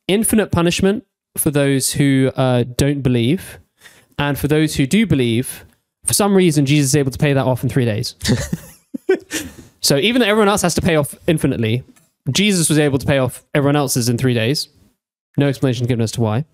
infinite 0.09 0.51
punishment 0.53 1.05
for 1.37 1.51
those 1.51 1.93
who 1.93 2.31
uh, 2.37 2.65
don't 2.77 3.01
believe, 3.03 3.59
and 4.19 4.39
for 4.39 4.49
those 4.49 4.75
who 4.77 4.87
do 4.87 5.07
believe, 5.07 5.65
for 6.05 6.13
some 6.15 6.35
reason 6.35 6.67
Jesus 6.67 6.91
is 6.91 6.97
able 6.97 7.11
to 7.13 7.19
pay 7.19 7.33
that 7.33 7.45
off 7.47 7.63
in 7.63 7.69
three 7.71 7.85
days. 7.85 8.15
so 9.81 9.97
even 9.97 10.21
though 10.21 10.27
everyone 10.29 10.49
else 10.49 10.63
has 10.63 10.75
to 10.75 10.83
pay 10.83 10.97
off 10.97 11.15
infinitely, 11.27 11.83
Jesus 12.31 12.69
was 12.69 12.79
able 12.79 12.99
to 12.99 13.07
pay 13.07 13.19
off 13.19 13.45
everyone 13.55 13.77
else's 13.77 14.09
in 14.09 14.19
three 14.19 14.35
days. 14.35 14.69
No 15.37 15.47
explanation 15.49 15.87
given 15.87 16.03
as 16.03 16.13
to 16.13 16.21
why. 16.21 16.45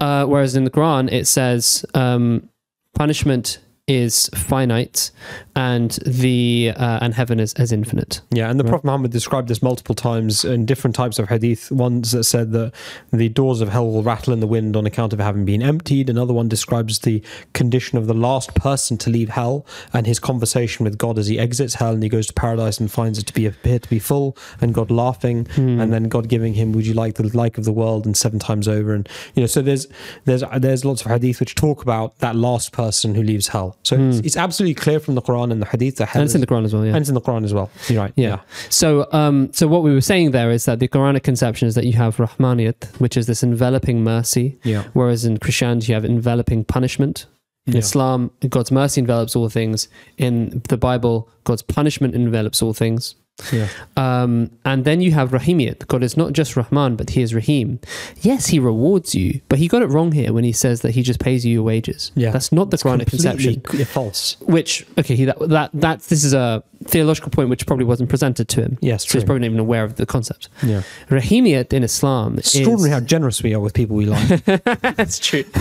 Uh, 0.00 0.24
whereas 0.26 0.56
in 0.56 0.64
the 0.64 0.70
Quran 0.70 1.10
it 1.12 1.26
says 1.26 1.84
um, 1.94 2.48
punishment 2.94 3.58
is 3.88 4.28
finite 4.34 5.10
and 5.56 5.98
the 6.06 6.72
uh, 6.76 7.00
and 7.02 7.14
heaven 7.14 7.40
is, 7.40 7.52
is 7.54 7.72
infinite. 7.72 8.20
Yeah, 8.30 8.48
and 8.48 8.60
the 8.60 8.64
Prophet 8.64 8.84
Muhammad 8.84 9.10
described 9.10 9.48
this 9.48 9.60
multiple 9.60 9.94
times 9.94 10.44
in 10.44 10.66
different 10.66 10.94
types 10.94 11.18
of 11.18 11.28
hadith. 11.28 11.72
Ones 11.72 12.12
that 12.12 12.24
said 12.24 12.52
that 12.52 12.72
the 13.12 13.28
doors 13.28 13.60
of 13.60 13.70
hell 13.70 13.90
will 13.90 14.02
rattle 14.02 14.32
in 14.32 14.40
the 14.40 14.46
wind 14.46 14.76
on 14.76 14.86
account 14.86 15.12
of 15.12 15.18
having 15.18 15.44
been 15.44 15.62
emptied. 15.62 16.08
Another 16.08 16.32
one 16.32 16.48
describes 16.48 17.00
the 17.00 17.22
condition 17.54 17.98
of 17.98 18.06
the 18.06 18.14
last 18.14 18.54
person 18.54 18.98
to 18.98 19.10
leave 19.10 19.30
hell 19.30 19.66
and 19.92 20.06
his 20.06 20.20
conversation 20.20 20.84
with 20.84 20.96
God 20.98 21.18
as 21.18 21.26
he 21.26 21.38
exits 21.38 21.74
hell 21.74 21.94
and 21.94 22.02
he 22.02 22.08
goes 22.08 22.26
to 22.28 22.34
paradise 22.34 22.78
and 22.78 22.90
finds 22.90 23.18
it 23.18 23.26
to 23.26 23.34
be 23.34 23.46
appear 23.46 23.78
to 23.78 23.88
be 23.88 23.98
full 23.98 24.36
and 24.60 24.74
God 24.74 24.90
laughing 24.90 25.48
and 25.56 25.92
then 25.92 26.04
God 26.04 26.28
giving 26.28 26.54
him, 26.54 26.72
"Would 26.72 26.86
you 26.86 26.94
like 26.94 27.14
the 27.14 27.36
like 27.36 27.58
of 27.58 27.64
the 27.64 27.72
world?" 27.72 28.04
and 28.06 28.16
seven 28.16 28.38
times 28.38 28.68
over. 28.68 28.94
And 28.94 29.08
you 29.34 29.42
know, 29.42 29.46
so 29.46 29.62
there's 29.62 29.86
there's 30.24 30.44
there's 30.58 30.84
lots 30.84 31.04
of 31.04 31.10
hadith 31.10 31.40
which 31.40 31.54
talk 31.54 31.82
about 31.82 32.18
that 32.18 32.36
last 32.36 32.72
person 32.72 33.14
who 33.14 33.22
leaves 33.22 33.48
hell. 33.48 33.77
So 33.84 33.96
it's, 33.98 34.18
it's 34.18 34.36
absolutely 34.36 34.74
clear 34.74 35.00
from 35.00 35.14
the 35.14 35.22
Quran 35.22 35.50
and 35.50 35.62
the 35.62 35.66
hadith 35.66 35.96
that 35.96 36.08
hell 36.10 36.20
And 36.20 36.26
it's 36.28 36.34
in 36.34 36.40
the 36.42 36.46
Quran 36.46 36.64
as 36.64 36.74
well. 36.74 36.84
Yeah. 36.84 36.90
and 36.92 36.98
it's 37.00 37.08
in 37.08 37.14
the 37.14 37.20
Quran 37.22 37.44
as 37.44 37.54
well. 37.54 37.70
You're 37.88 38.02
right. 38.02 38.12
Yeah. 38.16 38.40
So, 38.68 39.08
um, 39.12 39.50
so 39.52 39.66
what 39.66 39.82
we 39.82 39.94
were 39.94 40.00
saying 40.02 40.32
there 40.32 40.50
is 40.50 40.66
that 40.66 40.78
the 40.78 40.88
Quranic 40.88 41.22
conception 41.22 41.68
is 41.68 41.74
that 41.74 41.86
you 41.86 41.94
have 41.94 42.16
Rahmaniyat, 42.18 43.00
which 43.00 43.16
is 43.16 43.26
this 43.26 43.42
enveloping 43.42 44.04
mercy, 44.04 44.58
Yeah. 44.64 44.84
whereas 44.92 45.24
in 45.24 45.38
Christianity 45.38 45.92
you 45.92 45.94
have 45.94 46.04
enveloping 46.04 46.64
punishment. 46.64 47.26
In 47.66 47.72
Yeah. 47.74 47.78
Islam, 47.80 48.30
God's 48.48 48.70
mercy 48.70 49.00
envelops 49.00 49.34
all 49.36 49.48
things. 49.48 49.88
In 50.18 50.62
the 50.68 50.76
Bible, 50.76 51.28
God's 51.44 51.62
punishment 51.62 52.14
envelops 52.14 52.60
all 52.62 52.74
things. 52.74 53.14
Yeah. 53.52 53.68
Um, 53.96 54.50
and 54.64 54.84
then 54.84 55.00
you 55.00 55.12
have 55.12 55.30
Rahimiyat. 55.30 55.86
God 55.86 56.02
is 56.02 56.16
not 56.16 56.32
just 56.32 56.56
Rahman, 56.56 56.96
but 56.96 57.10
He 57.10 57.22
is 57.22 57.34
Rahim. 57.34 57.78
Yes, 58.20 58.46
He 58.48 58.58
rewards 58.58 59.14
you, 59.14 59.40
but 59.48 59.58
He 59.58 59.68
got 59.68 59.82
it 59.82 59.86
wrong 59.86 60.12
here 60.12 60.32
when 60.32 60.44
He 60.44 60.52
says 60.52 60.80
that 60.82 60.92
He 60.92 61.02
just 61.02 61.20
pays 61.20 61.44
you 61.46 61.52
your 61.52 61.62
wages. 61.62 62.12
Yeah. 62.14 62.30
That's 62.30 62.52
not 62.52 62.70
the 62.70 62.76
Quranic 62.76 63.08
conception 63.08 63.60
false. 63.86 64.36
which 64.40 64.86
okay 64.98 65.16
he, 65.16 65.24
that 65.24 65.38
that 65.48 65.70
that 65.74 66.00
this 66.02 66.24
is 66.24 66.34
a 66.34 66.62
theological 66.88 67.30
point 67.30 67.48
which 67.50 67.66
probably 67.66 67.84
wasn't 67.84 68.08
presented 68.08 68.48
to 68.48 68.62
him 68.62 68.78
Yes, 68.80 69.06
so 69.06 69.18
he's 69.18 69.24
probably 69.24 69.40
not 69.40 69.46
even 69.46 69.58
aware 69.60 69.84
of 69.84 69.96
the 69.96 70.06
concept 70.06 70.48
Yeah. 70.62 70.82
rahimiyat 71.10 71.72
in 71.72 71.82
islam 71.84 72.38
Extraordinary 72.38 72.90
how 72.90 73.00
generous 73.00 73.42
we 73.42 73.54
are 73.54 73.60
with 73.60 73.74
people 73.74 73.94
we 73.96 74.06
like. 74.06 74.26
that's 74.98 75.18
true 75.18 75.44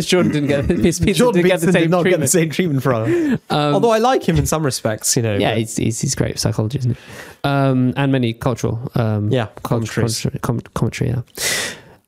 jordan 0.00 0.32
didn't 0.32 0.46
get 0.48 0.68
Peter 0.68 1.12
Jordan 1.12 1.42
didn't 1.42 1.48
get 1.50 1.60
the 1.60 1.72
same 1.72 1.90
not 1.90 2.04
get 2.04 2.10
the 2.20 2.26
treatment. 2.26 2.30
same 2.30 2.50
treatment 2.50 2.82
from 2.82 3.06
him. 3.12 3.40
Although 3.50 3.90
I 3.90 3.98
like 3.98 4.22
him 4.28 4.36
in 4.36 4.46
some 4.46 4.64
respects, 4.64 5.16
you 5.16 5.22
know. 5.22 5.36
yeah 5.36 5.50
but- 5.50 5.58
he's, 5.58 5.76
he's, 5.76 6.00
he's 6.00 6.14
great 6.14 6.32
at 6.32 6.38
psychology 6.38 6.78
isn't 6.78 6.96
he 6.96 7.00
um, 7.44 7.92
and 7.96 8.10
many 8.12 8.32
cultural 8.32 8.90
um, 8.94 9.30
Yeah, 9.30 9.46
commentary, 9.62 10.08
com- 10.40 10.60
commentary 10.74 11.10
yeah 11.10 11.22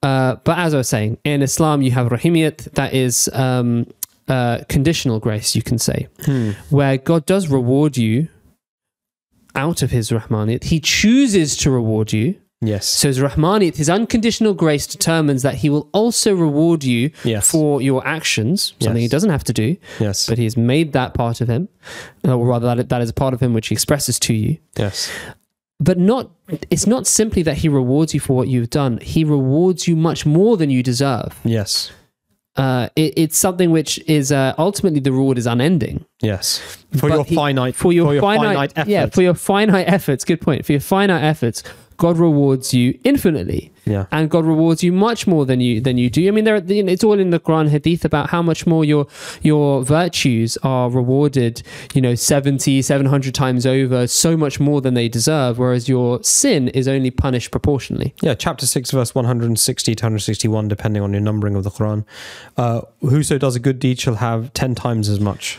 uh, 0.03 0.37
but 0.45 0.59
as 0.59 0.73
I 0.75 0.79
was 0.79 0.89
saying 0.89 1.19
in 1.25 1.43
Islam 1.43 1.83
you 1.83 1.91
have 1.93 2.09
rahimiyat 2.09 2.73
that 2.73 2.95
is 2.95 3.29
um, 3.35 3.87
uh, 4.31 4.65
conditional 4.69 5.19
grace 5.21 5.55
you 5.57 5.63
can 5.63 5.79
say 5.79 6.09
Hmm. 6.25 6.51
where 6.71 6.97
God 6.97 7.27
does 7.27 7.49
reward 7.49 7.97
you 7.97 8.29
out 9.55 9.83
of 9.83 9.91
his 9.91 10.11
Rahmaniyat. 10.11 10.65
He 10.65 10.81
chooses 10.81 11.57
to 11.59 11.71
reward 11.71 12.13
you. 12.13 12.37
Yes. 12.63 12.87
So 12.87 13.09
his 13.09 13.19
Rahmaniyat, 13.19 13.77
his 13.77 13.89
unconditional 13.89 14.53
grace 14.55 14.87
determines 14.87 15.43
that 15.43 15.55
he 15.57 15.71
will 15.71 15.89
also 15.93 16.35
reward 16.35 16.85
you 16.85 17.11
Yes. 17.25 17.51
for 17.51 17.81
your 17.83 18.07
actions, 18.07 18.75
something 18.81 19.03
Yes. 19.03 19.11
he 19.11 19.15
doesn't 19.17 19.31
have 19.31 19.45
to 19.45 19.53
do, 19.53 19.77
yes. 19.99 20.27
but 20.29 20.37
he 20.39 20.45
has 20.45 20.57
made 20.59 20.93
that 20.93 21.15
part 21.15 21.41
of 21.41 21.49
him, 21.49 21.69
or 22.23 22.47
rather 22.47 22.75
that, 22.75 22.89
that 22.91 23.01
is 23.03 23.11
a 23.11 23.15
part 23.15 23.33
of 23.35 23.41
him 23.43 23.55
which 23.55 23.69
he 23.69 23.73
expresses 23.75 24.19
to 24.21 24.35
you. 24.35 24.59
yes. 24.79 25.11
But 25.83 25.99
not 25.99 26.31
it's 26.69 26.87
not 26.87 27.07
simply 27.07 27.43
that 27.45 27.57
he 27.57 27.69
rewards 27.71 28.13
you 28.13 28.21
for 28.21 28.37
what 28.37 28.49
you've 28.49 28.69
done. 28.69 28.99
He 29.01 29.25
rewards 29.25 29.89
you 29.89 29.97
much 29.97 30.27
more 30.27 30.59
than 30.59 30.69
you 30.69 30.83
deserve. 30.83 31.41
Yes. 31.43 31.91
Uh, 32.57 32.89
it, 32.97 33.15
it's 33.17 33.39
something 33.39 33.71
which 33.71 33.99
is 34.07 34.33
uh, 34.33 34.55
ultimately 34.59 35.01
the 35.01 35.13
reward 35.13 35.39
is 35.39 35.47
unending 35.47 36.05
Yes. 36.21 36.59
For 36.97 37.09
But 37.09 37.15
your 37.17 37.25
he- 37.25 37.35
finite 37.35 37.75
for 37.77 37.93
your, 37.93 38.21
finite, 38.21 38.73
effort. 38.77 38.91
yeah 38.91 39.07
for 39.07 39.23
your 39.23 39.35
finite 39.35 39.89
efforts 39.89 40.25
good 40.25 40.41
point 40.41 40.67
for 40.67 40.73
your 40.73 40.81
finite 40.81 41.23
efforts 41.23 41.63
god 41.97 42.19
rewards 42.19 42.75
you 42.75 42.99
infinitely 43.05 43.73
Yeah. 43.91 44.07
and 44.11 44.31
god 44.31 44.45
rewards 44.45 44.83
you 44.83 44.93
much 44.93 45.27
more 45.27 45.45
than 45.45 45.61
you 45.61 45.81
than 45.81 45.99
you 45.99 46.09
do 46.11 46.27
i 46.29 46.31
mean 46.31 46.45
there 46.45 46.59
you 46.59 46.83
know, 46.83 46.93
it's 46.93 47.03
all 47.05 47.19
in 47.19 47.31
the 47.31 47.41
quran 47.41 47.69
hadith 47.69 48.05
about 48.05 48.31
how 48.31 48.41
much 48.43 48.67
more 48.67 48.85
your 48.85 49.07
your 49.43 49.83
virtues 49.83 50.57
are 50.63 50.89
rewarded 50.91 51.63
you 51.95 52.01
know 52.01 52.15
70 52.15 52.83
700 52.83 53.35
times 53.35 53.67
over 53.67 54.07
so 54.07 54.37
much 54.37 54.61
more 54.61 54.81
than 54.81 54.95
they 54.95 55.09
deserve 55.09 55.59
whereas 55.59 55.89
your 55.89 56.23
sin 56.23 56.69
is 56.69 56.87
only 56.87 57.11
punished 57.11 57.51
proportionally 57.51 58.15
Yeah, 58.23 58.35
chapter 58.35 58.67
6, 58.67 58.91
verse 58.91 59.15
160 59.15 59.95
to 59.95 60.03
161, 60.05 60.69
depending 60.69 61.03
on 61.03 61.13
your 61.13 61.21
numbering 61.21 61.55
of 61.57 61.65
the 61.65 61.71
Quran. 61.71 62.05
Uh, 62.57 62.83
whoso 63.01 63.39
does 63.39 63.57
a 63.57 63.61
good 63.61 63.79
deed 63.79 63.99
shall 63.99 64.17
have 64.17 64.53
10 64.53 64.75
times 64.75 65.09
as 65.09 65.21
much. 65.21 65.59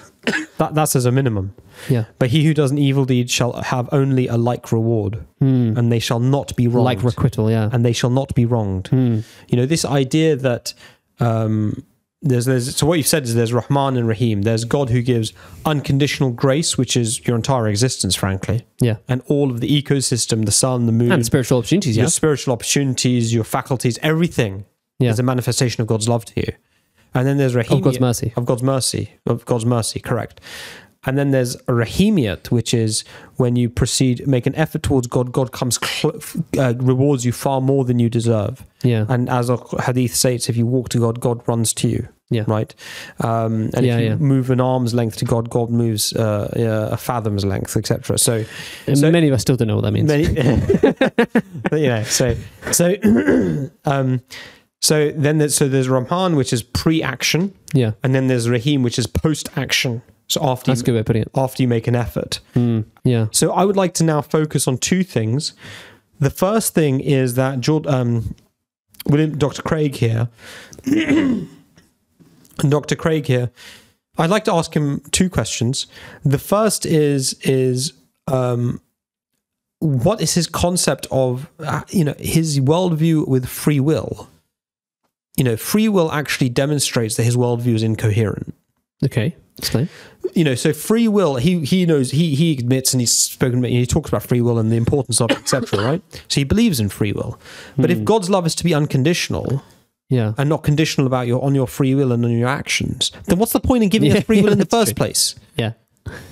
That, 0.57 0.75
that's 0.75 0.95
as 0.95 1.05
a 1.05 1.11
minimum. 1.11 1.55
yeah 1.89 2.05
But 2.19 2.29
he 2.29 2.43
who 2.45 2.53
does 2.53 2.71
an 2.71 2.77
evil 2.77 3.05
deed 3.05 3.29
shall 3.29 3.53
have 3.53 3.89
only 3.91 4.27
a 4.27 4.37
like 4.37 4.71
reward, 4.71 5.25
and 5.39 5.91
they 5.91 5.99
shall 5.99 6.19
not 6.19 6.55
be 6.55 6.67
wronged. 6.67 6.85
Like 6.85 7.03
requital 7.03 7.49
yeah 7.49 7.69
and 7.73 7.83
they 7.83 7.93
shall 7.93 8.09
not 8.11 8.33
be 8.35 8.45
wronged. 8.45 8.87
Hmm. 8.87 9.19
You 9.47 9.57
know, 9.57 9.65
this 9.65 9.83
idea 9.85 10.35
that 10.35 10.73
um, 11.19 11.83
there's, 12.23 12.45
there's, 12.45 12.75
so 12.75 12.85
what 12.85 12.99
you've 12.99 13.07
said 13.07 13.23
is 13.23 13.33
there's 13.33 13.51
Rahman 13.53 13.97
and 13.97 14.07
Rahim. 14.07 14.43
There's 14.43 14.63
God 14.63 14.91
who 14.91 15.01
gives 15.01 15.33
unconditional 15.65 16.31
grace, 16.31 16.77
which 16.77 16.95
is 16.95 17.25
your 17.25 17.35
entire 17.35 17.67
existence, 17.67 18.15
frankly, 18.15 18.65
yeah 18.79 18.97
and 19.07 19.21
all 19.27 19.49
of 19.49 19.59
the 19.59 19.81
ecosystem, 19.81 20.45
the 20.45 20.51
sun, 20.51 20.85
the 20.85 20.91
moon, 20.91 21.11
and 21.11 21.25
spiritual 21.25 21.57
opportunities 21.57 21.97
yeah 21.97 22.03
your 22.03 22.09
spiritual 22.11 22.53
opportunities, 22.53 23.33
your 23.33 23.43
faculties, 23.43 23.97
everything 24.03 24.65
Yeah. 24.99 25.09
is 25.11 25.19
a 25.19 25.23
manifestation 25.23 25.81
of 25.81 25.87
God's 25.87 26.07
love 26.07 26.25
to 26.25 26.33
you. 26.41 26.53
And 27.13 27.27
then 27.27 27.37
there's 27.37 27.55
Rahim 27.55 27.77
Of 27.77 27.83
God's 27.83 27.99
mercy. 27.99 28.33
Of 28.35 28.45
God's 28.45 28.63
mercy. 28.63 29.11
Of 29.25 29.45
God's 29.45 29.65
mercy, 29.65 29.99
correct. 29.99 30.39
And 31.03 31.17
then 31.17 31.31
there's 31.31 31.55
Rahimiyat, 31.67 32.51
which 32.51 32.73
is 32.75 33.03
when 33.37 33.55
you 33.55 33.69
proceed, 33.69 34.27
make 34.27 34.45
an 34.45 34.53
effort 34.55 34.83
towards 34.83 35.07
God, 35.07 35.31
God 35.31 35.51
comes, 35.51 35.79
cl- 35.83 36.13
uh, 36.59 36.75
rewards 36.77 37.25
you 37.25 37.31
far 37.31 37.59
more 37.59 37.83
than 37.85 37.97
you 37.97 38.07
deserve. 38.07 38.63
yeah 38.83 39.05
And 39.09 39.27
as 39.27 39.49
a 39.49 39.57
hadith 39.81 40.13
states, 40.13 40.47
if 40.47 40.55
you 40.55 40.67
walk 40.67 40.89
to 40.89 40.99
God, 40.99 41.19
God 41.19 41.41
runs 41.47 41.73
to 41.75 41.87
you. 41.87 42.07
Yeah. 42.29 42.43
Right. 42.47 42.73
Um, 43.19 43.71
and 43.73 43.83
Yeah, 43.85 43.97
if 43.97 44.01
you 44.03 44.07
yeah. 44.09 44.15
move 44.15 44.51
an 44.51 44.61
arm's 44.61 44.93
length 44.93 45.17
to 45.17 45.25
God, 45.25 45.49
God 45.49 45.69
moves 45.69 46.13
uh, 46.13 46.49
uh, 46.55 46.93
a 46.93 46.97
fathom's 46.97 47.43
length, 47.43 47.75
etc. 47.75 48.17
So, 48.19 48.45
so- 48.93 49.11
many 49.11 49.27
of 49.27 49.33
us 49.33 49.41
still 49.41 49.57
don't 49.57 49.67
know 49.67 49.75
what 49.77 49.83
that 49.85 49.91
means 49.91 50.07
many, 50.07 50.27
but, 51.69 51.79
you 51.81 51.87
know, 51.87 52.03
so 52.03 52.35
so 52.71 52.95
um, 53.85 54.21
so 54.81 55.11
then 55.11 55.37
there's, 55.37 55.55
so 55.55 55.67
there's 55.67 55.87
Rahman, 55.87 56.35
which 56.35 56.51
is 56.51 56.63
pre-action, 56.63 57.53
yeah 57.73 57.91
and 58.03 58.13
then 58.13 58.27
there's 58.27 58.49
Rahim, 58.49 58.83
which 58.83 58.99
is 58.99 59.07
post-action. 59.07 60.01
So 60.27 60.39
after 60.43 60.71
that's 60.71 60.79
you, 60.79 60.85
good 60.85 60.93
way 60.93 60.99
of 60.99 61.05
putting 61.05 61.21
it 61.23 61.31
after 61.35 61.61
you 61.61 61.67
make 61.67 61.87
an 61.87 61.95
effort. 61.95 62.39
Mm, 62.55 62.85
yeah 63.03 63.27
So 63.31 63.51
I 63.51 63.65
would 63.65 63.75
like 63.75 63.93
to 63.95 64.03
now 64.03 64.21
focus 64.21 64.67
on 64.67 64.77
two 64.77 65.03
things. 65.03 65.53
The 66.19 66.29
first 66.29 66.73
thing 66.73 66.99
is 67.01 67.33
that 67.35 67.67
um, 67.87 68.35
William, 69.07 69.37
Dr. 69.37 69.61
Craig 69.61 69.95
here, 69.95 70.29
and 70.85 71.47
Dr. 72.69 72.95
Craig 72.95 73.25
here, 73.25 73.49
I'd 74.17 74.29
like 74.29 74.45
to 74.45 74.53
ask 74.53 74.73
him 74.75 75.01
two 75.11 75.29
questions. 75.29 75.87
The 76.23 76.37
first 76.37 76.85
is 76.85 77.33
is 77.41 77.93
um, 78.27 78.81
what 79.79 80.21
is 80.21 80.35
his 80.35 80.47
concept 80.47 81.07
of 81.11 81.49
uh, 81.59 81.81
you 81.89 82.03
know 82.03 82.15
his 82.19 82.59
worldview 82.59 83.27
with 83.27 83.47
free 83.47 83.79
will? 83.79 84.29
You 85.37 85.43
know, 85.45 85.55
free 85.57 85.87
will 85.87 86.11
actually 86.11 86.49
demonstrates 86.49 87.15
that 87.17 87.23
his 87.23 87.37
worldview 87.37 87.75
is 87.75 87.83
incoherent 87.83 88.53
okay 89.03 89.35
explain 89.57 89.89
you 90.35 90.43
know, 90.45 90.53
so 90.55 90.71
free 90.71 91.07
will. 91.09 91.35
He 91.35 91.65
he 91.65 91.85
knows 91.85 92.11
he 92.11 92.35
he 92.35 92.53
admits 92.53 92.93
and 92.93 93.01
he's 93.01 93.11
spoken. 93.11 93.59
about- 93.59 93.71
He 93.71 93.85
talks 93.85 94.09
about 94.09 94.23
free 94.23 94.39
will 94.39 94.57
and 94.59 94.71
the 94.71 94.75
importance 94.77 95.19
of 95.19 95.31
it, 95.31 95.39
etc. 95.39 95.83
Right? 95.83 96.01
So 96.29 96.39
he 96.39 96.43
believes 96.45 96.79
in 96.79 96.87
free 96.89 97.11
will. 97.11 97.37
But 97.75 97.89
Hmm. 97.89 97.97
if 97.97 98.05
God's 98.05 98.29
love 98.29 98.45
is 98.45 98.55
to 98.55 98.63
be 98.63 98.73
unconditional 98.73 99.61
yeah 100.09 100.33
and 100.37 100.47
not 100.47 100.61
conditional 100.63 101.07
about 101.07 101.25
your 101.27 101.43
on 101.43 101.53
your 101.55 101.67
free 101.67 101.95
will 101.95 102.11
and 102.11 102.23
on 102.23 102.31
your 102.31 102.47
actions, 102.47 103.11
then 103.25 103.39
what's 103.39 103.51
the 103.53 103.59
point 103.59 103.83
in 103.83 103.89
giving 103.89 104.11
Yeah, 104.11 104.19
us 104.19 104.23
free 104.23 104.37
will 104.41 104.47
yeah, 104.49 104.53
in 104.53 104.59
the 104.59 104.65
first 104.77 104.91
true. 104.91 104.95
place? 105.03 105.35
yeah 105.57 105.73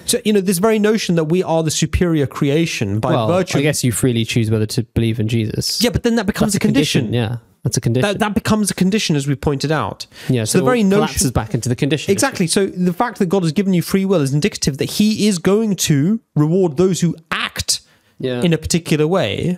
So 0.05 0.19
you 0.23 0.31
know, 0.33 0.41
this 0.41 0.59
very 0.59 0.79
notion 0.79 1.15
that 1.15 1.25
we 1.25 1.43
are 1.43 1.63
the 1.63 1.71
superior 1.71 2.27
creation 2.27 2.99
by 2.99 3.11
well, 3.11 3.27
virtue. 3.27 3.57
I 3.57 3.61
guess 3.63 3.83
you 3.83 3.91
freely 3.91 4.23
choose 4.23 4.49
whether 4.51 4.67
to 4.67 4.83
believe 4.93 5.19
in 5.19 5.27
Jesus. 5.27 5.81
yeah, 5.83 5.89
but 5.89 6.03
then 6.03 6.15
that 6.15 6.25
becomes 6.27 6.53
that's 6.53 6.63
a 6.63 6.67
condition. 6.67 7.11
Yeah, 7.13 7.37
that's 7.63 7.77
a 7.77 7.81
condition. 7.81 8.07
That 8.09 8.19
that 8.19 8.33
becomes 8.33 8.71
a 8.71 8.73
condition, 8.73 9.15
as 9.15 9.27
we 9.27 9.35
pointed 9.35 9.71
out. 9.71 10.05
yeah, 10.29 10.43
so 10.45 10.59
the 10.59 10.65
very 10.65 10.83
notion 10.83 10.97
collapses 11.07 11.31
back 11.31 11.53
into 11.53 11.69
the 11.69 11.75
condition. 11.75 12.11
Exactly. 12.11 12.47
So 12.47 12.67
the 12.67 12.93
fact 12.93 13.19
that 13.19 13.27
God 13.27 13.43
has 13.43 13.51
given 13.51 13.73
you 13.73 13.81
free 13.81 14.05
will 14.05 14.21
is 14.21 14.33
indicative 14.33 14.77
that 14.77 14.91
He 14.91 15.27
is 15.27 15.37
going 15.39 15.75
to 15.77 16.19
reward 16.35 16.77
those 16.77 17.01
who 17.01 17.15
act 17.31 17.81
Yeah. 18.19 18.41
in 18.41 18.53
a 18.53 18.57
particular 18.57 19.07
way, 19.07 19.57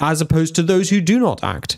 as 0.00 0.20
opposed 0.20 0.54
to 0.56 0.62
those 0.62 0.90
who 0.90 1.00
do 1.00 1.18
not 1.18 1.42
act. 1.42 1.76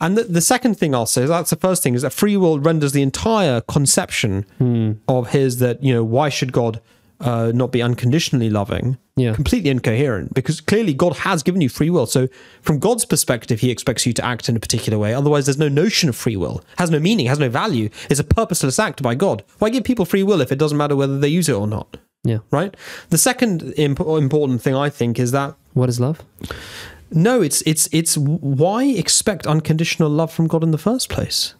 And 0.00 0.18
the, 0.18 0.24
the 0.24 0.40
second 0.40 0.76
thing 0.78 0.94
I'll 0.94 1.06
say, 1.06 1.24
that's 1.26 1.50
the 1.50 1.56
first 1.56 1.82
thing, 1.82 1.94
is 1.94 2.02
that 2.02 2.12
free 2.12 2.36
will 2.36 2.58
renders 2.58 2.92
the 2.92 3.02
entire 3.02 3.60
conception 3.60 4.44
Hmm. 4.58 4.92
of 5.08 5.30
His 5.30 5.58
that 5.58 5.82
you 5.82 5.92
know 5.94 6.04
why 6.04 6.28
should 6.30 6.52
God 6.52 6.80
uh, 7.20 7.52
not 7.54 7.70
be 7.72 7.82
unconditionally 7.82 8.50
loving? 8.50 8.98
Yeah. 9.16 9.34
completely 9.34 9.68
incoherent 9.68 10.32
because 10.32 10.62
clearly 10.62 10.94
God 10.94 11.14
has 11.14 11.42
given 11.42 11.60
you 11.60 11.68
free 11.68 11.90
will. 11.90 12.06
So 12.06 12.26
from 12.62 12.78
God's 12.78 13.04
perspective, 13.04 13.60
He 13.60 13.70
expects 13.70 14.06
you 14.06 14.14
to 14.14 14.24
act 14.24 14.48
in 14.48 14.56
a 14.56 14.60
particular 14.60 14.98
way. 14.98 15.12
Otherwise, 15.12 15.44
there's 15.44 15.58
no 15.58 15.68
notion 15.68 16.08
of 16.08 16.16
free 16.16 16.36
will, 16.36 16.64
has 16.78 16.90
no 16.90 16.98
meaning, 16.98 17.26
has 17.26 17.38
no 17.38 17.50
value. 17.50 17.90
It's 18.08 18.18
a 18.20 18.24
purposeless 18.24 18.78
act 18.78 19.02
by 19.02 19.14
God. 19.14 19.44
Why 19.58 19.68
give 19.68 19.84
people 19.84 20.06
free 20.06 20.22
will 20.22 20.40
if 20.40 20.50
it 20.50 20.58
doesn't 20.58 20.78
matter 20.78 20.96
whether 20.96 21.18
they 21.18 21.28
use 21.28 21.50
it 21.50 21.54
or 21.54 21.66
not? 21.66 21.98
yeah. 22.24 22.38
Right. 22.50 22.74
The 23.10 23.18
second 23.18 23.74
imp- 23.76 24.00
important 24.00 24.62
thing 24.62 24.74
I 24.74 24.88
think 24.88 25.18
is 25.18 25.32
that 25.32 25.54
What 25.74 25.90
is 25.90 26.00
love? 26.00 26.22
no, 27.10 27.42
it's 27.42 27.60
it's 27.66 27.88
it's 27.92 28.16
why 28.16 28.84
expect 28.84 29.46
unconditional 29.46 30.08
love 30.08 30.32
from 30.32 30.46
God 30.46 30.62
in 30.62 30.70
the 30.70 30.78
first 30.78 31.08
place? 31.10 31.54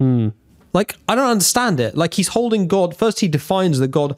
Hmm. 0.00 0.28
Like 0.74 0.96
I 1.08 1.14
don't 1.14 1.30
understand 1.30 1.80
it. 1.80 1.96
Like 1.96 2.14
he's 2.14 2.28
holding 2.28 2.68
God. 2.68 2.94
First, 2.96 3.20
he 3.20 3.28
defines 3.28 3.78
that 3.78 3.88
God, 3.88 4.16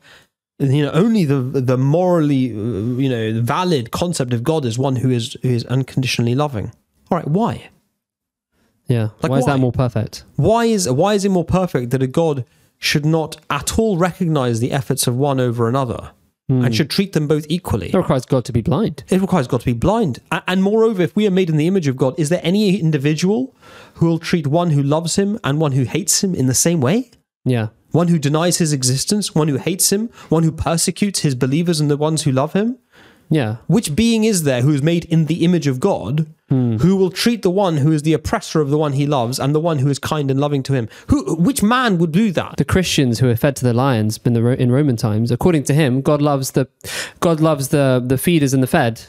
you 0.61 0.85
know, 0.85 0.90
only 0.92 1.25
the 1.25 1.40
the 1.40 1.79
morally, 1.79 2.35
you 2.35 3.09
know, 3.09 3.40
valid 3.40 3.90
concept 3.90 4.33
of 4.33 4.44
God 4.44 4.64
is 4.64 4.79
one 4.79 4.96
who 4.96 5.11
is 5.11 5.37
who 5.42 5.49
is 5.49 5.64
unconditionally 5.64 6.35
loving. 6.35 6.73
All 7.11 7.18
right, 7.18 7.27
why? 7.27 7.70
Yeah. 8.87 9.11
Like 9.23 9.31
why 9.31 9.38
is 9.38 9.46
why? 9.46 9.53
that 9.53 9.59
more 9.59 9.73
perfect? 9.73 10.25
Why 10.37 10.64
is 10.66 10.88
why 10.88 11.14
is 11.14 11.25
it 11.25 11.31
more 11.31 11.44
perfect 11.44 11.90
that 11.90 12.03
a 12.03 12.07
God 12.07 12.44
should 12.79 13.07
not 13.07 13.37
at 13.49 13.79
all 13.79 13.96
recognize 13.96 14.61
the 14.61 14.73
efforts 14.73 15.07
of 15.07 15.16
one 15.16 15.38
over 15.40 15.68
another 15.68 16.12
and 16.49 16.66
hmm. 16.66 16.73
should 16.73 16.90
treat 16.90 17.12
them 17.12 17.29
both 17.29 17.46
equally? 17.49 17.88
It 17.88 17.94
requires 17.94 18.27
God 18.27 18.44
to 18.46 18.53
be 18.53 18.61
blind. 18.61 19.05
It 19.09 19.20
requires 19.20 19.46
God 19.46 19.61
to 19.61 19.66
be 19.66 19.73
blind. 19.73 20.18
And 20.49 20.62
moreover, 20.62 21.03
if 21.03 21.14
we 21.14 21.27
are 21.27 21.31
made 21.31 21.49
in 21.49 21.57
the 21.57 21.68
image 21.68 21.87
of 21.87 21.96
God, 21.96 22.18
is 22.18 22.29
there 22.29 22.40
any 22.42 22.79
individual 22.79 23.55
who 23.94 24.07
will 24.07 24.18
treat 24.18 24.49
one 24.49 24.70
who 24.70 24.83
loves 24.83 25.16
him 25.16 25.38
and 25.44 25.61
one 25.61 25.73
who 25.73 25.85
hates 25.85 26.25
him 26.25 26.35
in 26.35 26.46
the 26.46 26.55
same 26.55 26.81
way? 26.81 27.12
Yeah. 27.44 27.68
One 27.92 28.09
who 28.09 28.18
denies 28.18 28.59
his 28.59 28.72
existence, 28.72 29.35
one 29.35 29.48
who 29.48 29.57
hates 29.57 29.92
him, 29.92 30.11
one 30.29 30.42
who 30.42 30.53
persecutes 30.53 31.20
his 31.20 31.35
believers 31.35 31.81
and 31.81 31.90
the 31.90 31.96
ones 31.96 32.22
who 32.22 32.33
love 32.33 32.53
him? 32.53 32.79
Yeah. 33.31 33.57
Which 33.68 33.94
being 33.94 34.24
is 34.24 34.42
there 34.42 34.62
who 34.62 34.72
is 34.72 34.83
made 34.83 35.05
in 35.05 35.26
the 35.26 35.44
image 35.44 35.66
of 35.68 35.79
God, 35.79 36.26
who 36.48 36.96
will 36.96 37.11
treat 37.11 37.42
the 37.42 37.50
one 37.50 37.76
who 37.76 37.92
is 37.92 38.03
the 38.03 38.12
oppressor 38.12 38.61
of 38.61 38.70
the 38.70 38.76
one 38.79 38.94
he 38.94 39.07
loves 39.07 39.38
and 39.38 39.55
the 39.55 39.61
one 39.61 39.79
who 39.79 39.88
is 39.88 40.00
kind 40.00 40.33
and 40.33 40.40
loving 40.40 40.64
to 40.64 40.72
him? 40.72 40.88
Who, 41.07 41.37
which 41.37 41.62
man 41.62 41.98
would 41.98 42.11
do 42.11 42.33
that? 42.33 42.57
The 42.57 42.64
Christians 42.64 43.20
who 43.20 43.29
are 43.31 43.37
fed 43.37 43.55
to 43.57 43.64
the 43.64 43.72
lions 43.72 44.18
in 44.24 44.33
the 44.33 44.44
in 44.61 44.72
Roman 44.72 44.96
times, 44.96 45.31
according 45.31 45.62
to 45.64 45.74
him, 45.74 46.00
God 46.03 46.20
loves 46.20 46.50
the 46.53 46.66
God 47.20 47.38
loves 47.40 47.68
the 47.68 48.03
the 48.05 48.18
feeders 48.18 48.53
and 48.53 48.64
the 48.64 48.66
fed 48.66 49.00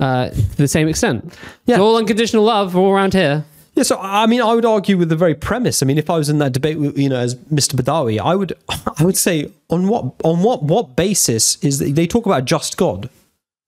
uh, 0.00 0.30
to 0.30 0.56
the 0.56 0.66
same 0.66 0.88
extent. 0.88 1.32
Yeah. 1.66 1.76
It's 1.76 1.80
all 1.80 1.96
unconditional 1.96 2.42
love 2.42 2.74
all 2.74 2.90
around 2.90 3.14
here. 3.14 3.44
Yeah, 3.80 3.84
so 3.84 3.98
I 3.98 4.26
mean, 4.26 4.42
I 4.42 4.52
would 4.54 4.66
argue 4.66 4.98
with 4.98 5.08
the 5.08 5.16
very 5.16 5.34
premise. 5.34 5.82
I 5.82 5.86
mean, 5.86 5.96
if 5.96 6.10
I 6.10 6.18
was 6.18 6.28
in 6.28 6.38
that 6.38 6.52
debate, 6.52 6.78
with, 6.78 6.98
you 6.98 7.08
know, 7.08 7.16
as 7.16 7.34
Mr. 7.34 7.74
Badawi, 7.80 8.20
I 8.20 8.34
would, 8.36 8.52
I 8.68 9.04
would 9.04 9.16
say, 9.16 9.50
on 9.70 9.88
what, 9.88 10.04
on 10.22 10.42
what, 10.42 10.62
what 10.62 10.96
basis 10.96 11.56
is 11.64 11.78
they 11.78 12.06
talk 12.06 12.26
about 12.26 12.44
just 12.44 12.76
God? 12.76 13.08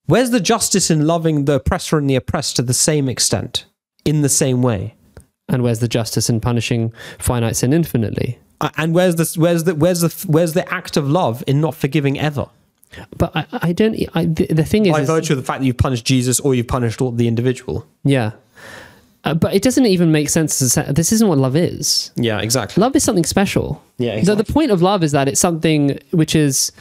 Where's 0.06 0.30
the 0.30 0.40
justice 0.40 0.90
in 0.90 1.06
loving 1.06 1.46
the 1.46 1.54
oppressor 1.54 1.96
and 1.96 2.10
the 2.10 2.16
oppressed 2.16 2.56
to 2.56 2.62
the 2.62 2.74
same 2.74 3.08
extent, 3.08 3.64
in 4.04 4.20
the 4.22 4.28
same 4.28 4.60
way? 4.60 4.94
And 5.48 5.62
where's 5.62 5.78
the 5.78 5.88
justice 5.88 6.28
in 6.28 6.40
punishing 6.40 6.92
finite 7.18 7.56
sin 7.56 7.72
infinitely? 7.72 8.38
A- 8.60 8.70
And 8.76 8.94
where's 8.94 9.16
the, 9.16 9.32
where's 9.40 9.64
the, 9.64 9.74
where's 9.74 10.00
the, 10.02 10.26
where's 10.30 10.52
the 10.52 10.70
act 10.72 10.96
of 10.96 11.08
love 11.08 11.42
in 11.46 11.60
not 11.60 11.74
forgiving 11.74 12.18
ever? 12.18 12.46
But 13.16 13.34
I, 13.34 13.46
I 13.52 13.72
don't. 13.72 13.96
I, 14.14 14.26
the, 14.26 14.46
the 14.48 14.64
thing 14.64 14.84
is, 14.86 14.92
By 14.92 15.00
is- 15.00 15.08
virtue 15.08 15.32
of 15.32 15.38
the 15.38 15.44
fact 15.44 15.60
that 15.60 15.66
you've 15.66 15.78
punished 15.78 16.04
Jesus 16.04 16.38
or 16.40 16.54
you've 16.54 16.68
punished 16.68 17.00
all 17.00 17.10
the 17.12 17.26
individual. 17.28 17.86
yeah. 18.04 18.32
Uh, 19.24 19.34
but 19.34 19.54
it 19.54 19.62
doesn't 19.62 19.86
even 19.86 20.10
make 20.10 20.28
sense 20.28 20.58
to 20.58 20.68
say 20.68 20.84
this 20.90 21.12
isn't 21.12 21.28
what 21.28 21.38
love 21.38 21.54
is. 21.56 22.10
Yeah, 22.16 22.40
exactly. 22.40 22.80
Love 22.80 22.96
is 22.96 23.04
something 23.04 23.24
special. 23.24 23.80
Yeah, 23.98 24.12
The, 24.14 24.18
exactly. 24.18 24.42
the 24.44 24.52
point 24.52 24.70
of 24.72 24.82
love 24.82 25.04
is 25.04 25.12
that 25.12 25.28
it's 25.28 25.40
something 25.40 25.98
which 26.10 26.34
is 26.34 26.72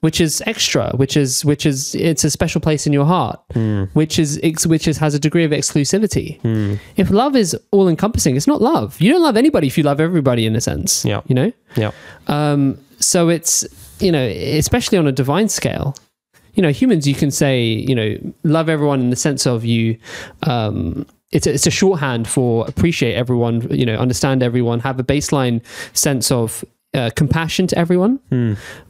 which 0.00 0.20
is 0.20 0.42
extra, 0.46 0.90
which 0.96 1.16
is 1.16 1.42
which 1.44 1.64
is 1.64 1.94
it's 1.94 2.22
a 2.22 2.30
special 2.30 2.60
place 2.60 2.86
in 2.86 2.92
your 2.92 3.06
heart, 3.06 3.40
Hmm. 3.54 3.84
which 3.94 4.18
is 4.18 4.38
which 4.66 4.86
is 4.86 4.98
has 4.98 5.14
a 5.14 5.18
degree 5.18 5.42
of 5.44 5.52
exclusivity. 5.52 6.38
If 6.96 7.10
love 7.10 7.34
is 7.34 7.56
all 7.70 7.88
encompassing, 7.88 8.36
it's 8.36 8.46
not 8.46 8.60
love. 8.60 9.00
You 9.00 9.10
don't 9.12 9.22
love 9.22 9.36
anybody 9.38 9.66
if 9.66 9.78
you 9.78 9.82
love 9.84 9.98
everybody 9.98 10.44
in 10.44 10.54
a 10.54 10.60
sense. 10.60 11.02
Yeah. 11.04 11.22
you 11.28 11.34
know. 11.34 11.50
Yeah. 11.76 11.92
Um, 12.28 12.78
so 13.00 13.30
it's 13.30 13.66
you 14.00 14.12
know, 14.12 14.22
especially 14.26 14.98
on 14.98 15.06
a 15.06 15.12
divine 15.12 15.48
scale, 15.48 15.96
you 16.54 16.62
know, 16.62 16.70
humans 16.70 17.08
you 17.08 17.14
can 17.14 17.30
say 17.30 17.62
you 17.64 17.94
know 17.94 18.16
love 18.42 18.68
everyone 18.68 19.00
in 19.00 19.08
the 19.10 19.16
sense 19.16 19.46
of 19.46 19.64
you. 19.64 19.96
Um, 20.42 21.06
it's 21.32 21.46
a, 21.46 21.54
it's 21.54 21.66
a 21.66 21.70
shorthand 21.70 22.28
for 22.28 22.66
appreciate 22.68 23.14
everyone, 23.14 23.66
you 23.70 23.84
know, 23.84 23.96
understand 23.96 24.42
everyone, 24.42 24.80
have 24.80 24.98
a 25.00 25.04
baseline 25.04 25.60
sense 25.92 26.30
of 26.30 26.64
uh, 26.94 27.10
compassion 27.16 27.66
to 27.68 27.78
everyone. 27.78 28.20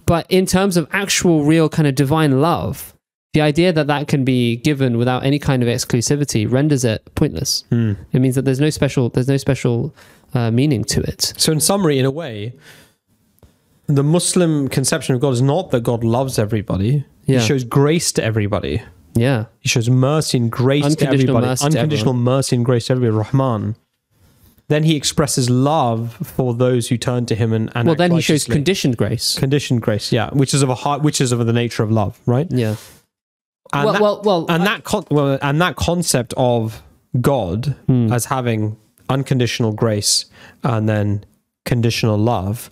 But 0.07 0.27
in 0.29 0.47
terms 0.47 0.77
of 0.77 0.87
actual, 0.93 1.45
real 1.45 1.69
kind 1.69 1.89
of 1.89 1.95
divine 1.95 2.41
love, 2.41 2.95
the 3.33 3.41
idea 3.41 3.73
that 3.73 3.87
that 3.89 4.09
can 4.09 4.25
be 4.25 4.57
given 4.57 4.97
without 4.97 5.25
any 5.25 5.39
kind 5.39 5.63
of 5.63 5.69
exclusivity 5.69 6.51
renders 6.51 6.85
it 6.85 7.03
pointless. 7.17 7.65
It 8.13 8.21
means 8.21 8.35
that 8.35 8.45
there's 8.45 8.61
no 8.61 8.71
special 8.71 9.09
there's 9.11 9.29
no 9.29 9.37
special 9.37 9.95
uh, 10.35 10.51
meaning 10.51 10.85
to 10.85 11.01
it. 11.03 11.35
So, 11.37 11.53
in 11.53 11.61
summary, 11.61 11.99
in 11.99 12.05
a 12.05 12.11
way, 12.11 12.55
the 13.87 14.03
Muslim 14.03 14.69
conception 14.69 15.15
of 15.15 15.21
God 15.21 15.33
is 15.35 15.43
not 15.43 15.71
that 15.71 15.83
God 15.83 16.03
loves 16.05 16.39
everybody. 16.39 17.05
Yeah. 17.27 17.41
He 17.41 17.47
shows 17.47 17.65
grace 17.65 18.13
to 18.13 18.25
everybody. 18.25 18.83
Yeah. 19.17 19.47
He 19.61 19.69
shows 19.69 19.89
mercy 19.91 20.39
and 20.39 20.53
grace 20.53 20.95
to 20.97 21.07
everybody. 21.09 21.47
mercy 21.47 21.61
to 21.63 21.67
Unconditional 21.79 22.15
mercy 22.15 22.57
and 22.57 22.65
grace 22.65 22.87
to 22.87 22.93
everybody. 22.93 23.17
Rahman. 23.33 23.77
Then 24.69 24.83
he 24.83 24.97
expresses 24.97 25.49
love 25.49 26.15
for 26.23 26.53
those 26.55 26.89
who 26.89 26.97
turn 26.99 27.25
to 27.27 27.35
him 27.35 27.53
and, 27.53 27.71
and 27.75 27.87
Well, 27.87 27.95
then 27.97 28.11
he 28.11 28.21
shows 28.21 28.45
conditioned 28.45 28.97
grace. 28.97 29.39
conditioned 29.39 29.81
grace. 29.83 30.11
Yeah, 30.13 30.31
which 30.31 30.53
is 30.55 30.63
of 30.63 30.69
a 30.69 30.75
heart, 30.75 31.03
which 31.03 31.21
is 31.21 31.31
of 31.33 31.45
the 31.47 31.53
nature 31.53 31.83
of 31.83 31.91
love, 31.93 32.19
right? 32.27 32.47
Yeah. 32.51 32.75
And 33.73 33.85
well, 33.85 33.93
that, 33.93 34.03
well, 34.03 34.23
well, 34.25 34.47
and 34.49 34.63
I- 34.63 34.67
that 34.67 34.85
con- 34.85 35.07
well, 35.11 35.39
and 35.41 35.61
that 35.61 35.77
concept 35.77 36.35
of 36.37 36.83
God 37.21 37.77
Hmm. 37.87 38.13
as 38.13 38.27
having 38.27 38.77
unconditional 39.09 39.73
grace 39.73 40.25
and 40.65 40.89
then 40.89 41.25
conditional 41.65 42.19
love, 42.19 42.71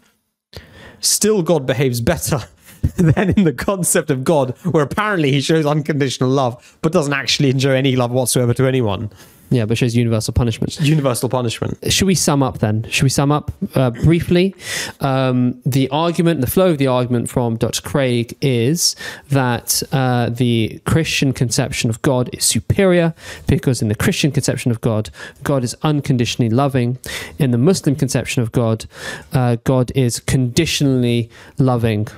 still 1.00 1.42
God 1.42 1.64
behaves 1.66 2.00
better 2.00 2.42
than 2.96 3.30
in 3.30 3.44
the 3.44 3.52
concept 3.52 4.10
of 4.10 4.24
God, 4.24 4.56
where 4.64 4.84
apparently 4.84 5.32
He 5.32 5.40
shows 5.40 5.66
unconditional 5.66 6.30
love 6.30 6.78
but 6.82 6.92
doesn't 6.92 7.12
actually 7.12 7.50
enjoy 7.50 7.72
any 7.72 7.96
love 7.96 8.10
whatsoever 8.10 8.54
to 8.54 8.66
anyone. 8.66 9.10
yeah, 9.50 9.64
but 9.64 9.78
shows 9.78 9.94
universal 9.94 10.32
punishment. 10.34 10.80
Universal 10.80 11.28
punishment. 11.28 11.78
should 11.92 12.06
we 12.06 12.14
sum 12.14 12.42
up 12.42 12.58
then? 12.58 12.86
Should 12.90 13.04
we 13.04 13.08
sum 13.08 13.30
up 13.30 13.52
uh, 13.74 13.90
briefly? 13.90 14.54
Um, 15.00 15.60
the 15.64 15.88
argument, 15.90 16.40
the 16.40 16.46
flow 16.46 16.70
of 16.70 16.78
the 16.78 16.88
argument 16.88 17.30
from 17.30 17.56
Dr. 17.56 17.82
Craig 17.82 18.36
is 18.40 18.96
that 19.30 19.82
uh, 19.92 20.30
the 20.30 20.80
Christian 20.86 21.32
conception 21.32 21.88
of 21.88 22.02
God 22.02 22.30
is 22.32 22.44
superior 22.44 23.14
because 23.46 23.80
in 23.80 23.88
the 23.88 23.94
Christian 23.94 24.32
conception 24.32 24.70
of 24.70 24.80
God, 24.80 25.10
God 25.42 25.62
is 25.62 25.76
unconditionally 25.82 26.50
loving. 26.50 26.98
In 27.38 27.50
the 27.50 27.58
Muslim 27.58 27.94
conception 27.96 28.42
of 28.42 28.50
God, 28.50 28.86
uh, 29.32 29.56
God 29.64 29.92
is 29.94 30.20
conditionally 30.20 31.30
loving. 31.58 32.08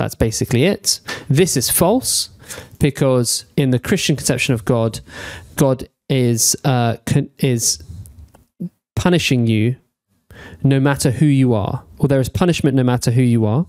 That's 0.00 0.14
basically 0.14 0.64
it. 0.64 0.98
This 1.28 1.58
is 1.58 1.68
false 1.68 2.30
because 2.78 3.44
in 3.58 3.68
the 3.68 3.78
Christian 3.78 4.16
conception 4.16 4.54
of 4.54 4.64
God, 4.64 5.00
God 5.56 5.90
is 6.08 6.56
uh, 6.64 6.96
con- 7.04 7.28
is 7.36 7.82
punishing 8.96 9.46
you 9.46 9.76
no 10.62 10.80
matter 10.80 11.10
who 11.10 11.26
you 11.26 11.52
are, 11.52 11.84
or 11.98 12.08
there 12.08 12.18
is 12.18 12.30
punishment 12.30 12.74
no 12.74 12.82
matter 12.82 13.10
who 13.10 13.20
you 13.20 13.44
are. 13.44 13.66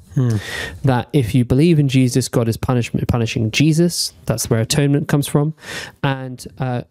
That 0.86 1.10
if 1.12 1.36
you 1.36 1.44
believe 1.44 1.80
in 1.80 1.90
Jesus, 1.90 2.30
God 2.30 2.48
is 2.48 2.56
punishment 2.56 3.06
punishing 3.10 3.52
Jesus. 3.52 4.14
That's 4.26 4.50
where 4.50 4.62
atonement 4.62 5.10
comes 5.10 5.28
from, 5.28 5.54
and 6.02 6.48
uh, 6.60 6.84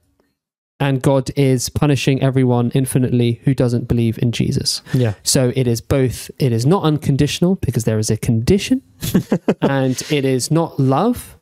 and 0.81 1.03
God 1.03 1.31
is 1.37 1.69
punishing 1.69 2.23
everyone 2.23 2.71
infinitely 2.75 3.40
who 3.45 3.55
doesn't 3.55 3.87
believe 3.87 4.19
in 4.19 4.33
Jesus. 4.33 4.83
Yeah. 4.95 5.14
So 5.23 5.53
it 5.55 5.66
is 5.66 5.81
both. 5.81 6.31
It 6.38 6.53
is 6.53 6.66
not 6.66 6.83
unconditional 6.83 7.57
because 7.57 7.85
there 7.85 7.99
is 7.99 8.11
a 8.11 8.16
condition, 8.16 8.83
and 9.61 10.01
it 10.11 10.25
is 10.25 10.51
not 10.51 10.81
love 10.81 11.37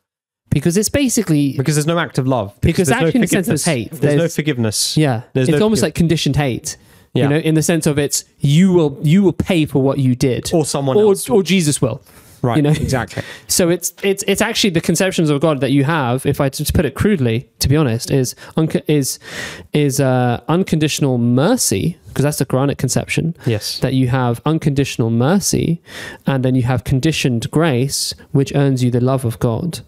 because 0.49 0.77
it's 0.77 0.89
basically 0.89 1.55
Because 1.57 1.75
there's 1.75 1.87
no 1.87 1.99
act 1.99 2.17
of 2.17 2.27
love. 2.27 2.59
Because 2.61 2.87
there's 2.87 3.01
actually 3.01 3.15
in 3.15 3.21
the 3.21 3.27
sense 3.27 3.47
there's 3.47 3.65
hate. 3.65 3.91
There's, 3.91 4.15
no 4.17 4.27
forgiveness. 4.27 4.97
yeah. 4.97 5.23
There's 5.33 5.49
it's 5.49 5.57
no 5.57 5.63
almost 5.63 5.83
like 5.83 5.95
conditioned 5.95 6.35
hate. 6.35 6.77
Yeah. 7.13 7.23
You 7.23 7.29
know, 7.29 7.37
in 7.37 7.55
the 7.55 7.63
sense 7.63 7.87
of 7.87 7.97
it's 7.97 8.25
you 8.39 8.71
will 8.73 8.99
you 9.01 9.23
will 9.23 9.33
pay 9.33 9.65
for 9.65 9.81
what 9.81 9.99
you 9.99 10.15
did, 10.15 10.51
Or 10.53 10.65
someone 10.65 10.97
or, 10.97 11.05
else. 11.05 11.29
or 11.29 11.41
Jesus 11.43 11.81
will. 11.81 12.01
Right. 12.41 12.57
you 12.57 12.61
know? 12.61 12.71
exactly. 12.71 13.23
So 13.47 13.69
it's 13.69 13.93
it's 14.03 14.23
it's 14.27 14.41
actually 14.41 14.69
the 14.69 14.81
conceptions 14.81 15.29
of 15.29 15.41
God 15.41 15.59
that 15.59 15.71
you 15.71 15.83
have. 15.83 16.25
If 16.25 16.39
I 16.39 16.49
just 16.49 16.73
put 16.73 16.85
it 16.85 16.95
crudely, 16.95 17.49
to 17.59 17.67
be 17.67 17.75
honest, 17.75 18.09
is 18.11 18.35
unco- 18.55 18.81
is 18.87 19.19
is 19.73 19.99
uh, 19.99 20.41
unconditional 20.47 21.17
mercy 21.17 21.97
because 22.07 22.23
that's 22.23 22.37
the 22.37 22.45
Quranic 22.45 22.77
conception. 22.77 23.35
Yes. 23.45 23.79
That 23.79 23.93
you 23.93 24.07
have 24.07 24.41
unconditional 24.45 25.09
mercy, 25.09 25.81
and 26.25 26.45
then 26.45 26.55
you 26.55 26.63
have 26.63 26.83
conditioned 26.83 27.49
grace, 27.51 28.13
which 28.31 28.53
earns 28.55 28.83
you 28.83 28.91
the 28.91 29.01
love 29.01 29.25
of 29.25 29.39
God. 29.39 29.79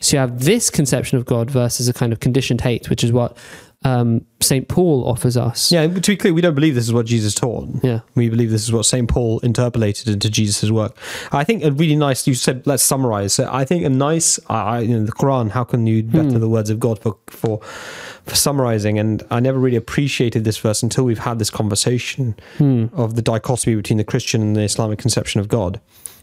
So 0.00 0.16
you 0.16 0.20
have 0.20 0.44
this 0.44 0.70
conception 0.70 1.18
of 1.18 1.26
God 1.26 1.50
versus 1.50 1.88
a 1.88 1.92
kind 1.92 2.12
of 2.12 2.20
conditioned 2.20 2.62
hate, 2.62 2.88
which 2.88 3.04
is 3.04 3.12
what 3.12 3.36
um, 3.84 4.26
Saint 4.40 4.66
Paul 4.68 5.06
offers 5.06 5.36
us. 5.36 5.70
Yeah, 5.70 5.86
to 5.86 6.00
be 6.00 6.16
clear, 6.16 6.34
we 6.34 6.40
don't 6.40 6.54
believe 6.54 6.74
this 6.74 6.84
is 6.84 6.92
what 6.92 7.06
Jesus 7.06 7.34
taught. 7.34 7.68
Yeah. 7.82 8.00
We 8.16 8.28
believe 8.28 8.50
this 8.50 8.64
is 8.64 8.72
what 8.72 8.86
St. 8.86 9.08
Paul 9.08 9.38
interpolated 9.40 10.08
into 10.08 10.28
Jesus' 10.28 10.70
work. 10.70 10.96
I 11.30 11.44
think 11.44 11.62
a 11.62 11.70
really 11.70 11.94
nice, 11.94 12.26
you 12.26 12.34
said, 12.34 12.66
let's 12.66 12.82
summarize. 12.82 13.34
So 13.34 13.48
I 13.50 13.64
think 13.64 13.84
a 13.84 13.88
nice, 13.88 14.40
I, 14.48 14.80
you 14.80 14.98
know, 14.98 15.04
the 15.04 15.12
Quran, 15.12 15.50
how 15.50 15.62
can 15.64 15.86
you 15.86 16.02
better 16.02 16.38
the 16.38 16.48
words 16.48 16.70
of 16.70 16.80
God 16.80 16.98
for, 16.98 17.16
for, 17.28 17.60
for 17.62 18.34
summarizing? 18.34 18.98
And 18.98 19.22
I 19.30 19.38
never 19.38 19.58
really 19.58 19.76
appreciated 19.76 20.44
this 20.44 20.58
verse 20.58 20.82
until 20.82 21.04
we've 21.04 21.18
had 21.20 21.38
this 21.38 21.50
conversation 21.50 22.34
of 22.94 23.14
the 23.14 23.22
dichotomy 23.22 23.76
between 23.76 23.98
the 23.98 24.04
Christian 24.04 24.42
and 24.42 24.56
the 24.56 24.62
Islamic 24.62 24.98
conception 24.98 25.40
of 25.40 25.48
God. 25.48 25.80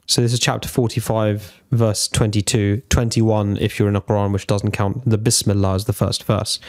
So 0.07 0.21
this 0.21 0.33
is 0.33 0.39
chapter 0.39 0.69
45, 0.69 1.61
verse 1.71 2.07
22, 2.09 2.83
21, 2.89 3.57
if 3.57 3.79
you're 3.79 3.87
in 3.87 3.95
a 3.95 4.01
Quran, 4.01 4.33
which 4.33 4.45
doesn't 4.45 4.71
count. 4.71 5.09
The 5.09 5.17
Bismillah 5.17 5.75
is 5.75 5.85
the 5.85 5.93
first 5.93 6.23
verse. 6.25 6.59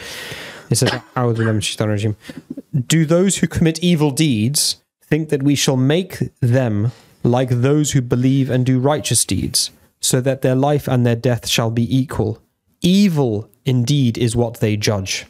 It 0.70 0.76
says, 0.76 0.90
"A'udhu 0.90 1.36
billahi 1.36 1.56
minash 1.56 1.76
shaitanir 1.76 1.94
rajim." 1.94 2.86
Do 2.86 3.06
those 3.06 3.38
who 3.38 3.46
commit 3.46 3.82
evil 3.82 4.10
deeds 4.10 4.76
think 5.02 5.28
that 5.28 5.42
we 5.42 5.54
shall 5.54 5.76
make 5.76 6.18
them 6.40 6.92
like 7.22 7.48
those 7.50 7.92
who 7.92 8.00
believe 8.00 8.50
and 8.50 8.66
do 8.66 8.78
righteous 8.78 9.24
deeds, 9.24 9.70
so 10.00 10.20
that 10.20 10.42
their 10.42 10.54
life 10.54 10.88
and 10.88 11.04
their 11.04 11.16
death 11.16 11.48
shall 11.48 11.70
be 11.70 11.96
equal? 11.96 12.40
Evil 12.82 13.48
indeed 13.64 14.18
is 14.18 14.36
what 14.36 14.60
they 14.60 14.76
judge. 14.76 15.26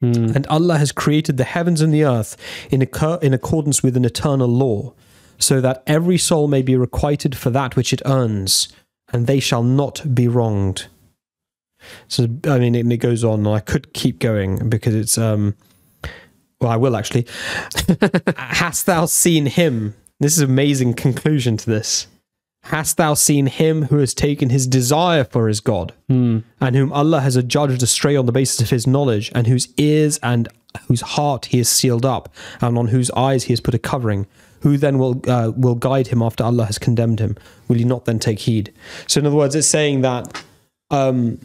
Hmm. 0.00 0.32
And 0.34 0.46
Allah 0.46 0.78
has 0.78 0.92
created 0.92 1.36
the 1.36 1.44
heavens 1.44 1.80
and 1.80 1.92
the 1.92 2.04
earth 2.04 2.36
in, 2.70 2.80
occur- 2.80 3.18
in 3.20 3.34
accordance 3.34 3.82
with 3.82 3.96
an 3.96 4.04
eternal 4.04 4.48
law, 4.48 4.92
so 5.38 5.60
that 5.60 5.82
every 5.86 6.18
soul 6.18 6.48
may 6.48 6.62
be 6.62 6.76
requited 6.76 7.36
for 7.36 7.50
that 7.50 7.76
which 7.76 7.92
it 7.92 8.02
earns, 8.06 8.68
and 9.12 9.26
they 9.26 9.40
shall 9.40 9.62
not 9.62 10.14
be 10.14 10.26
wronged. 10.26 10.86
So, 12.08 12.26
I 12.44 12.58
mean, 12.58 12.74
it, 12.74 12.90
it 12.90 12.96
goes 12.98 13.24
on. 13.24 13.46
I 13.46 13.60
could 13.60 13.92
keep 13.92 14.18
going 14.18 14.68
because 14.68 14.94
it's, 14.94 15.18
um, 15.18 15.54
well, 16.60 16.70
I 16.70 16.76
will 16.76 16.96
actually. 16.96 17.26
Hast 18.36 18.86
thou 18.86 19.06
seen 19.06 19.46
him? 19.46 19.94
This 20.18 20.36
is 20.36 20.42
an 20.42 20.50
amazing 20.50 20.94
conclusion 20.94 21.56
to 21.56 21.66
this. 21.70 22.06
Hast 22.64 22.98
thou 22.98 23.14
seen 23.14 23.46
him 23.46 23.84
who 23.84 23.98
has 23.98 24.12
taken 24.12 24.50
his 24.50 24.66
desire 24.66 25.24
for 25.24 25.48
his 25.48 25.60
God, 25.60 25.94
and 26.60 26.76
whom 26.76 26.92
Allah 26.92 27.20
has 27.20 27.34
adjudged 27.34 27.82
astray 27.82 28.16
on 28.16 28.26
the 28.26 28.32
basis 28.32 28.60
of 28.60 28.68
his 28.68 28.86
knowledge, 28.86 29.32
and 29.34 29.46
whose 29.46 29.72
ears 29.78 30.18
and 30.22 30.46
whose 30.86 31.00
heart 31.00 31.46
he 31.46 31.58
has 31.58 31.70
sealed 31.70 32.04
up, 32.04 32.28
and 32.60 32.76
on 32.76 32.88
whose 32.88 33.10
eyes 33.12 33.44
he 33.44 33.52
has 33.54 33.60
put 33.60 33.74
a 33.74 33.78
covering? 33.78 34.26
Who 34.60 34.76
then 34.76 34.98
will 34.98 35.22
uh, 35.26 35.52
will 35.56 35.74
guide 35.74 36.08
him 36.08 36.20
after 36.20 36.44
Allah 36.44 36.66
has 36.66 36.78
condemned 36.78 37.18
him? 37.18 37.38
Will 37.68 37.78
you 37.78 37.86
not 37.86 38.04
then 38.04 38.18
take 38.18 38.40
heed? 38.40 38.70
So, 39.06 39.20
in 39.20 39.26
other 39.26 39.36
words, 39.36 39.54
it's 39.54 39.66
saying 39.66 40.02
that 40.02 40.44
um, 40.90 41.38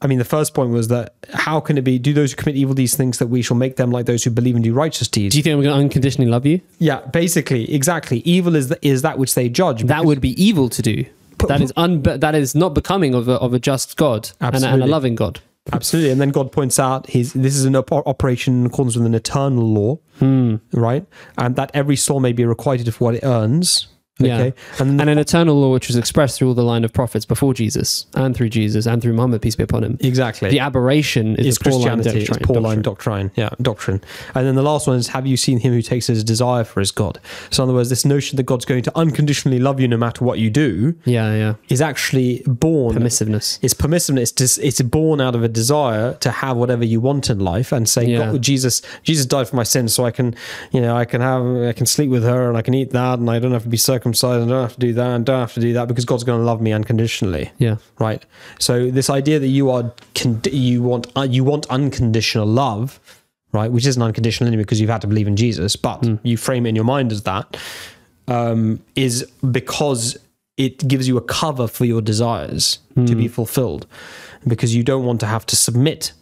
I 0.00 0.06
mean, 0.06 0.18
the 0.18 0.24
first 0.24 0.54
point 0.54 0.70
was 0.70 0.88
that 0.88 1.14
how 1.32 1.60
can 1.60 1.76
it 1.76 1.82
be? 1.82 1.98
Do 1.98 2.12
those 2.12 2.32
who 2.32 2.36
commit 2.36 2.56
evil 2.56 2.74
deeds 2.74 2.94
things 2.94 3.18
that 3.18 3.26
we 3.26 3.42
shall 3.42 3.56
make 3.56 3.76
them 3.76 3.90
like 3.90 4.06
those 4.06 4.22
who 4.24 4.30
believe 4.30 4.54
and 4.54 4.62
do 4.62 4.72
righteous 4.72 5.08
deeds? 5.08 5.34
Do 5.34 5.38
you 5.38 5.42
think 5.42 5.54
I'm 5.54 5.62
going 5.62 5.74
to 5.74 5.80
unconditionally 5.80 6.30
love 6.30 6.46
you? 6.46 6.60
yeah, 6.78 7.00
basically, 7.00 7.72
exactly. 7.74 8.18
Evil 8.20 8.54
is 8.54 8.68
the, 8.68 8.86
is 8.86 9.02
that 9.02 9.18
which 9.18 9.34
they 9.34 9.48
judge. 9.48 9.82
That 9.84 10.04
would 10.04 10.20
be 10.20 10.40
evil 10.42 10.68
to 10.68 10.82
do. 10.82 11.04
That 11.46 11.60
is 11.60 11.72
un- 11.76 12.02
that 12.02 12.34
is 12.34 12.54
not 12.54 12.74
becoming 12.74 13.14
of 13.14 13.28
a, 13.28 13.34
of 13.34 13.54
a 13.54 13.58
just 13.58 13.96
God 13.96 14.30
and 14.40 14.56
a, 14.56 14.68
and 14.68 14.82
a 14.82 14.86
loving 14.86 15.14
God. 15.14 15.40
absolutely. 15.72 16.10
And 16.10 16.20
then 16.20 16.30
God 16.30 16.50
points 16.50 16.78
out 16.78 17.08
his 17.08 17.32
this 17.32 17.56
is 17.56 17.64
an 17.64 17.76
op- 17.76 17.92
operation 17.92 18.60
in 18.60 18.66
accordance 18.66 18.96
with 18.96 19.06
an 19.06 19.14
eternal 19.14 19.64
law, 19.64 19.98
hmm. 20.18 20.56
right? 20.72 21.06
And 21.36 21.56
that 21.56 21.70
every 21.74 21.96
soul 21.96 22.20
may 22.20 22.32
be 22.32 22.44
requited 22.44 22.92
for 22.94 23.04
what 23.04 23.14
it 23.14 23.24
earns. 23.24 23.88
Yeah. 24.18 24.38
Okay, 24.38 24.54
and, 24.80 25.00
And 25.00 25.08
an 25.10 25.18
eternal 25.18 25.60
law 25.60 25.72
which 25.72 25.86
was 25.88 25.96
expressed 25.96 26.38
through 26.38 26.48
all 26.48 26.54
the 26.54 26.64
line 26.64 26.84
of 26.84 26.92
prophets 26.92 27.24
before 27.24 27.54
Jesus 27.54 28.06
and 28.14 28.34
through 28.36 28.48
Jesus 28.48 28.86
and 28.86 29.00
through 29.00 29.12
Muhammad, 29.12 29.42
peace 29.42 29.56
be 29.56 29.62
upon 29.62 29.84
him. 29.84 29.96
exactly 30.00 30.50
The 30.50 30.58
aberration 30.60 31.36
is, 31.36 31.46
is 31.46 31.58
the 31.58 31.70
Pauline 31.70 31.94
Christianity. 31.94 32.20
It's 32.22 32.28
doctrine. 32.30 32.62
Pauline 32.62 32.82
doctrine. 32.82 33.30
Yeah, 33.36 33.50
doctrine. 33.62 34.00
And 34.34 34.46
then 34.46 34.54
the 34.56 34.62
last 34.62 34.86
one 34.86 34.96
is, 34.96 35.08
have 35.08 35.26
you 35.26 35.36
seen 35.36 35.60
him 35.60 35.72
who 35.72 35.82
takes 35.82 36.06
his 36.08 36.24
desire 36.24 36.64
for 36.64 36.80
his 36.80 36.90
God? 36.90 37.20
So, 37.50 37.62
in 37.62 37.68
other 37.68 37.76
words, 37.76 37.90
this 37.90 38.04
notion 38.04 38.36
that 38.36 38.42
God's 38.44 38.64
going 38.64 38.82
to 38.82 38.92
unconditionally 38.98 39.58
love 39.58 39.78
you 39.80 39.86
no 39.88 39.96
matter 39.96 40.24
what 40.24 40.38
you 40.38 40.50
do 40.50 40.96
Yeah, 41.04 41.34
yeah. 41.34 41.54
is 41.68 41.80
actually 41.80 42.42
born. 42.46 42.96
Permissiveness. 42.96 43.58
It's 43.62 43.74
permissiveness. 43.74 44.40
It's, 44.40 44.58
it's 44.58 44.80
born 44.82 45.20
out 45.20 45.34
of 45.34 45.42
a 45.42 45.48
desire 45.48 46.14
to 46.14 46.30
have 46.30 46.56
whatever 46.56 46.84
you 46.84 47.00
want 47.00 47.30
in 47.30 47.38
life, 47.38 47.70
and 47.72 47.88
say, 47.88 48.06
Yeah. 48.06 48.32
God, 48.32 48.42
Jesus, 48.42 48.82
Jesus 49.04 49.26
died 49.26 49.48
for 49.48 49.56
my 49.56 49.62
sins, 49.62 49.92
so 49.94 50.04
I 50.04 50.10
can, 50.10 50.34
you 50.72 50.80
know, 50.80 50.96
I 50.96 51.04
can 51.04 51.20
have, 51.20 51.44
I 51.44 51.72
can 51.72 51.86
sleep 51.86 52.10
with 52.10 52.24
her, 52.24 52.48
and 52.48 52.56
I 52.58 52.62
can 52.62 52.74
eat 52.74 52.90
that, 52.90 53.18
and 53.18 53.30
I 53.30 53.38
don't 53.38 53.52
have 53.52 53.62
to 53.62 53.68
be 53.68 53.76
circumcised, 53.76 54.07
and 54.42 54.50
I 54.50 54.54
don't 54.54 54.62
have 54.62 54.74
to 54.74 54.80
do 54.80 54.92
that, 54.94 55.06
and 55.06 55.24
don't 55.24 55.40
have 55.40 55.54
to 55.54 55.60
do 55.60 55.72
that 55.74 55.88
because 55.88 56.04
God's 56.04 56.24
going 56.24 56.40
to 56.40 56.44
love 56.44 56.60
me 56.60 56.72
unconditionally. 56.72 57.50
Yeah. 57.58 57.76
right? 57.98 58.24
So 58.58 58.90
this 58.90 59.10
idea 59.10 59.38
that 59.38 59.48
you 59.48 59.70
are 59.70 59.92
con- 60.14 60.42
you 60.50 60.82
want 60.82 61.06
uh, 61.16 61.22
you 61.22 61.44
want 61.44 61.66
unconditional 61.68 62.46
love 62.46 63.00
right 63.52 63.72
which 63.72 63.86
isn't 63.86 64.02
unconditional 64.02 64.46
anyway 64.46 64.62
because 64.62 64.78
you've 64.78 64.90
had 64.90 65.00
to 65.00 65.06
believe 65.06 65.26
in 65.26 65.34
jesus 65.34 65.74
but 65.74 66.06
you 66.22 66.36
frame 66.36 66.66
it 66.66 66.68
in 66.68 66.76
your 66.76 66.84
mind 66.84 67.10
as 67.10 67.22
that 67.22 67.56
um, 68.26 68.78
is 68.94 69.24
because 69.50 70.18
it 70.58 70.86
gives 70.86 71.08
you 71.08 71.16
a 71.16 71.20
cover 71.22 71.66
for 71.66 71.84
your 71.86 72.02
desires 72.02 72.78
to 73.06 73.14
be 73.14 73.28
fulfilled. 73.28 73.86
Because 74.46 74.74
you 74.74 74.82
don't 74.82 75.04
want 75.04 75.20
to 75.20 75.26
have 75.26 75.46
to 75.46 75.56
submit 75.56 76.12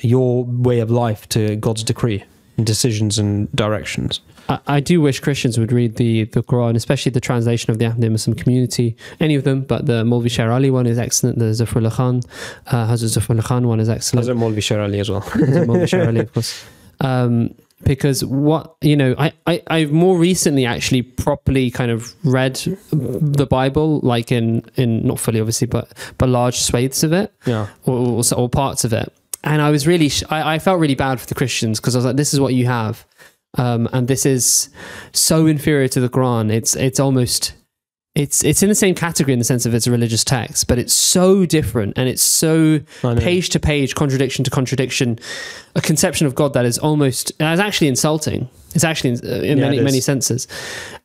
your 0.00 0.44
way 0.44 0.80
of 0.80 0.90
life 0.90 1.28
to 1.28 1.54
god's 1.56 1.84
decree 1.84 2.24
decisions 2.64 3.18
and 3.18 3.50
directions 3.52 4.20
I, 4.48 4.58
I 4.66 4.80
do 4.80 5.00
wish 5.00 5.20
Christians 5.20 5.58
would 5.58 5.72
read 5.72 5.96
the, 5.96 6.24
the 6.24 6.42
Quran, 6.42 6.76
especially 6.76 7.10
the 7.10 7.20
translation 7.20 7.70
of 7.70 7.78
the 7.78 7.86
Ahmadiyya 7.86 8.10
Muslim 8.10 8.36
community. 8.36 8.96
Any 9.20 9.34
of 9.34 9.44
them, 9.44 9.62
but 9.62 9.86
the 9.86 10.04
Maulvi 10.04 10.30
Sher 10.30 10.50
Ali 10.50 10.70
one 10.70 10.86
is 10.86 10.98
excellent. 10.98 11.38
The 11.38 11.46
Zafrullah 11.46 11.92
Khan, 11.92 12.22
uh, 12.68 12.88
Hazrat 12.88 13.18
Zafrullah 13.18 13.44
Khan 13.44 13.68
one 13.68 13.80
is 13.80 13.88
excellent. 13.88 14.26
Hazrat 14.26 14.38
Maulvi 14.38 14.62
Sher 14.62 14.80
Ali 14.80 15.00
as 15.00 15.10
well 15.10 15.20
Maulvi 15.22 15.88
Sher 15.88 16.06
Ali, 16.06 16.20
of 16.20 16.32
course. 16.34 16.64
Um, 17.00 17.54
because 17.84 18.24
what 18.24 18.74
you 18.80 18.96
know, 18.96 19.14
I, 19.18 19.32
I 19.46 19.62
I've 19.68 19.92
more 19.92 20.18
recently 20.18 20.66
actually 20.66 21.02
properly 21.02 21.70
kind 21.70 21.92
of 21.92 22.12
read 22.24 22.56
the 22.90 23.46
Bible, 23.46 24.00
like 24.00 24.32
in 24.32 24.64
in 24.74 25.06
not 25.06 25.20
fully 25.20 25.38
obviously, 25.38 25.68
but 25.68 25.92
but 26.18 26.28
large 26.28 26.58
swathes 26.58 27.04
of 27.04 27.12
it 27.12 27.32
yeah 27.46 27.68
or, 27.84 27.96
or, 27.96 28.22
or 28.36 28.48
parts 28.48 28.84
of 28.84 28.92
it. 28.92 29.12
And 29.44 29.62
I 29.62 29.70
was 29.70 29.86
really, 29.86 30.08
sh- 30.08 30.24
I, 30.30 30.54
I 30.54 30.58
felt 30.58 30.80
really 30.80 30.94
bad 30.94 31.20
for 31.20 31.26
the 31.26 31.34
Christians 31.34 31.80
because 31.80 31.94
I 31.94 31.98
was 31.98 32.04
like, 32.04 32.16
this 32.16 32.34
is 32.34 32.40
what 32.40 32.54
you 32.54 32.66
have. 32.66 33.06
Um, 33.56 33.88
and 33.92 34.08
this 34.08 34.26
is 34.26 34.68
so 35.12 35.46
inferior 35.46 35.88
to 35.88 36.00
the 36.00 36.08
Quran. 36.08 36.52
It's, 36.52 36.76
it's 36.76 37.00
almost, 37.00 37.54
it's, 38.14 38.44
it's 38.44 38.62
in 38.62 38.68
the 38.68 38.74
same 38.74 38.94
category 38.94 39.32
in 39.32 39.38
the 39.38 39.44
sense 39.44 39.64
of 39.64 39.74
it's 39.74 39.86
a 39.86 39.90
religious 39.90 40.24
text, 40.24 40.66
but 40.66 40.78
it's 40.78 40.92
so 40.92 41.46
different 41.46 41.96
and 41.96 42.08
it's 42.08 42.22
so 42.22 42.80
I 43.04 43.14
page 43.14 43.48
to 43.50 43.60
page, 43.60 43.94
contradiction 43.94 44.44
to 44.44 44.50
contradiction, 44.50 45.18
a 45.76 45.80
conception 45.80 46.26
of 46.26 46.34
God 46.34 46.52
that 46.54 46.66
is 46.66 46.78
almost, 46.78 47.30
it's 47.30 47.60
actually 47.60 47.88
insulting. 47.88 48.48
It's 48.74 48.84
actually 48.84 49.10
in, 49.10 49.24
in 49.24 49.58
Yeah, 49.58 49.64
many, 49.64 49.80
many 49.80 50.00
senses. 50.00 50.46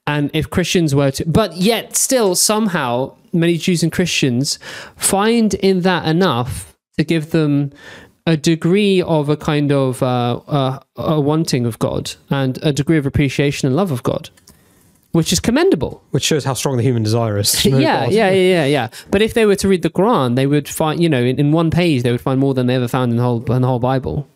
And 0.06 0.30
if 0.34 0.50
Christians 0.50 0.94
were 0.94 1.12
to, 1.12 1.26
but 1.26 1.56
yet 1.56 1.96
still 1.96 2.36
somehow 2.36 3.16
many 3.32 3.58
Jews 3.58 3.84
and 3.84 3.92
Christians 3.92 4.60
find 4.98 5.54
in 5.54 5.82
that 5.82 6.06
enough 6.08 6.76
to 6.98 7.04
give 7.04 7.32
them 7.32 7.72
a 8.26 8.38
degree 8.38 9.02
of 9.02 9.30
a 9.30 9.38
kind 9.38 9.72
of 9.72 10.02
uh, 10.02 10.40
uh, 10.48 10.80
a 10.96 11.20
wanting 11.20 11.66
of 11.66 11.80
God 11.80 12.14
and 12.30 12.58
a 12.64 12.72
degree 12.72 12.98
of 12.98 13.06
appreciation 13.06 13.68
and 13.68 13.76
love 13.76 13.92
of 13.92 14.04
God, 14.04 14.30
which 15.12 15.34
is 15.34 15.40
commendable. 15.40 16.02
which 16.12 16.24
shows 16.24 16.46
how 16.46 16.54
strong 16.54 16.78
the 16.78 16.84
human 16.84 17.04
desire 17.04 17.38
is 17.38 17.66
yeah, 17.66 18.06
God. 18.06 18.12
yeah, 18.14 18.32
yeah, 18.32 18.66
yeah. 18.66 18.88
But 19.12 19.22
if 19.22 19.34
they 19.34 19.46
were 19.46 19.58
to 19.58 19.68
read 19.68 19.82
the 19.82 19.90
Quran, 19.90 20.36
they 20.36 20.48
would 20.48 20.70
find, 20.70 21.02
you 21.02 21.10
know, 21.10 21.22
in, 21.22 21.40
in 21.40 21.52
one 21.52 21.70
page, 21.70 22.04
they 22.04 22.12
would 22.12 22.22
find 22.22 22.40
more 22.40 22.54
than 22.54 22.68
they 22.68 22.76
ever 22.76 22.88
found 22.88 23.12
in 23.12 23.18
the 23.18 23.24
whole 23.24 23.44
in 23.52 23.62
the 23.62 23.68
whole 23.68 23.80
Bible. 23.80 24.28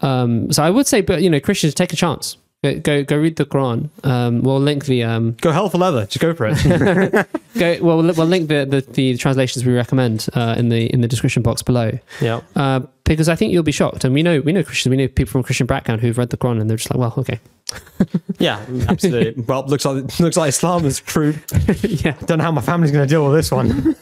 Um, 0.00 0.52
so 0.52 0.62
I 0.62 0.70
would 0.70 0.86
say, 0.86 1.00
but 1.00 1.22
you 1.22 1.30
know, 1.30 1.40
Christians 1.40 1.74
take 1.74 1.92
a 1.92 1.96
chance. 1.96 2.36
Go 2.64 2.78
go, 2.80 3.04
go 3.04 3.16
read 3.18 3.36
the 3.36 3.44
Quran. 3.44 3.90
Um, 4.04 4.40
we'll 4.40 4.58
link 4.58 4.86
the 4.86 5.02
um, 5.04 5.32
go 5.42 5.52
hell 5.52 5.68
for 5.68 5.76
leather 5.76 6.06
just 6.06 6.18
go 6.20 6.32
for 6.32 6.46
it 6.50 6.56
go. 7.58 7.76
Well, 7.84 7.98
we'll, 7.98 8.14
we'll 8.14 8.26
link 8.26 8.48
the, 8.48 8.64
the, 8.64 8.80
the 8.80 9.18
translations 9.18 9.66
we 9.66 9.74
recommend 9.74 10.26
uh, 10.32 10.54
in 10.56 10.70
the 10.70 10.86
in 10.86 11.02
the 11.02 11.08
description 11.08 11.42
box 11.42 11.62
below. 11.62 11.98
yeah 12.22 12.40
Uh, 12.56 12.80
because 13.04 13.28
I 13.28 13.34
think 13.36 13.52
you'll 13.52 13.62
be 13.62 13.70
shocked, 13.70 14.04
and 14.04 14.14
we 14.14 14.22
know 14.22 14.40
we 14.40 14.52
know 14.52 14.62
Christians, 14.64 14.90
we 14.90 14.96
know 14.96 15.08
people 15.08 15.30
from 15.32 15.42
Christian 15.42 15.66
background 15.66 16.00
who've 16.00 16.16
read 16.16 16.30
the 16.30 16.38
Quran, 16.38 16.58
and 16.58 16.70
they're 16.70 16.78
just 16.78 16.90
like, 16.90 16.98
well, 16.98 17.12
okay, 17.18 17.38
Yeah, 18.38 18.64
absolutely. 18.88 19.42
well, 19.42 19.66
looks 19.66 19.84
like 19.84 20.18
looks 20.18 20.38
like 20.38 20.48
Islam 20.48 20.86
is 20.86 21.00
true. 21.00 21.34
yeah. 21.82 22.12
Don't 22.24 22.38
know 22.38 22.44
how 22.44 22.52
my 22.52 22.62
family's 22.62 22.92
going 22.92 23.06
to 23.06 23.12
deal 23.12 23.26
with 23.26 23.34
this 23.34 23.50
one. 23.50 23.94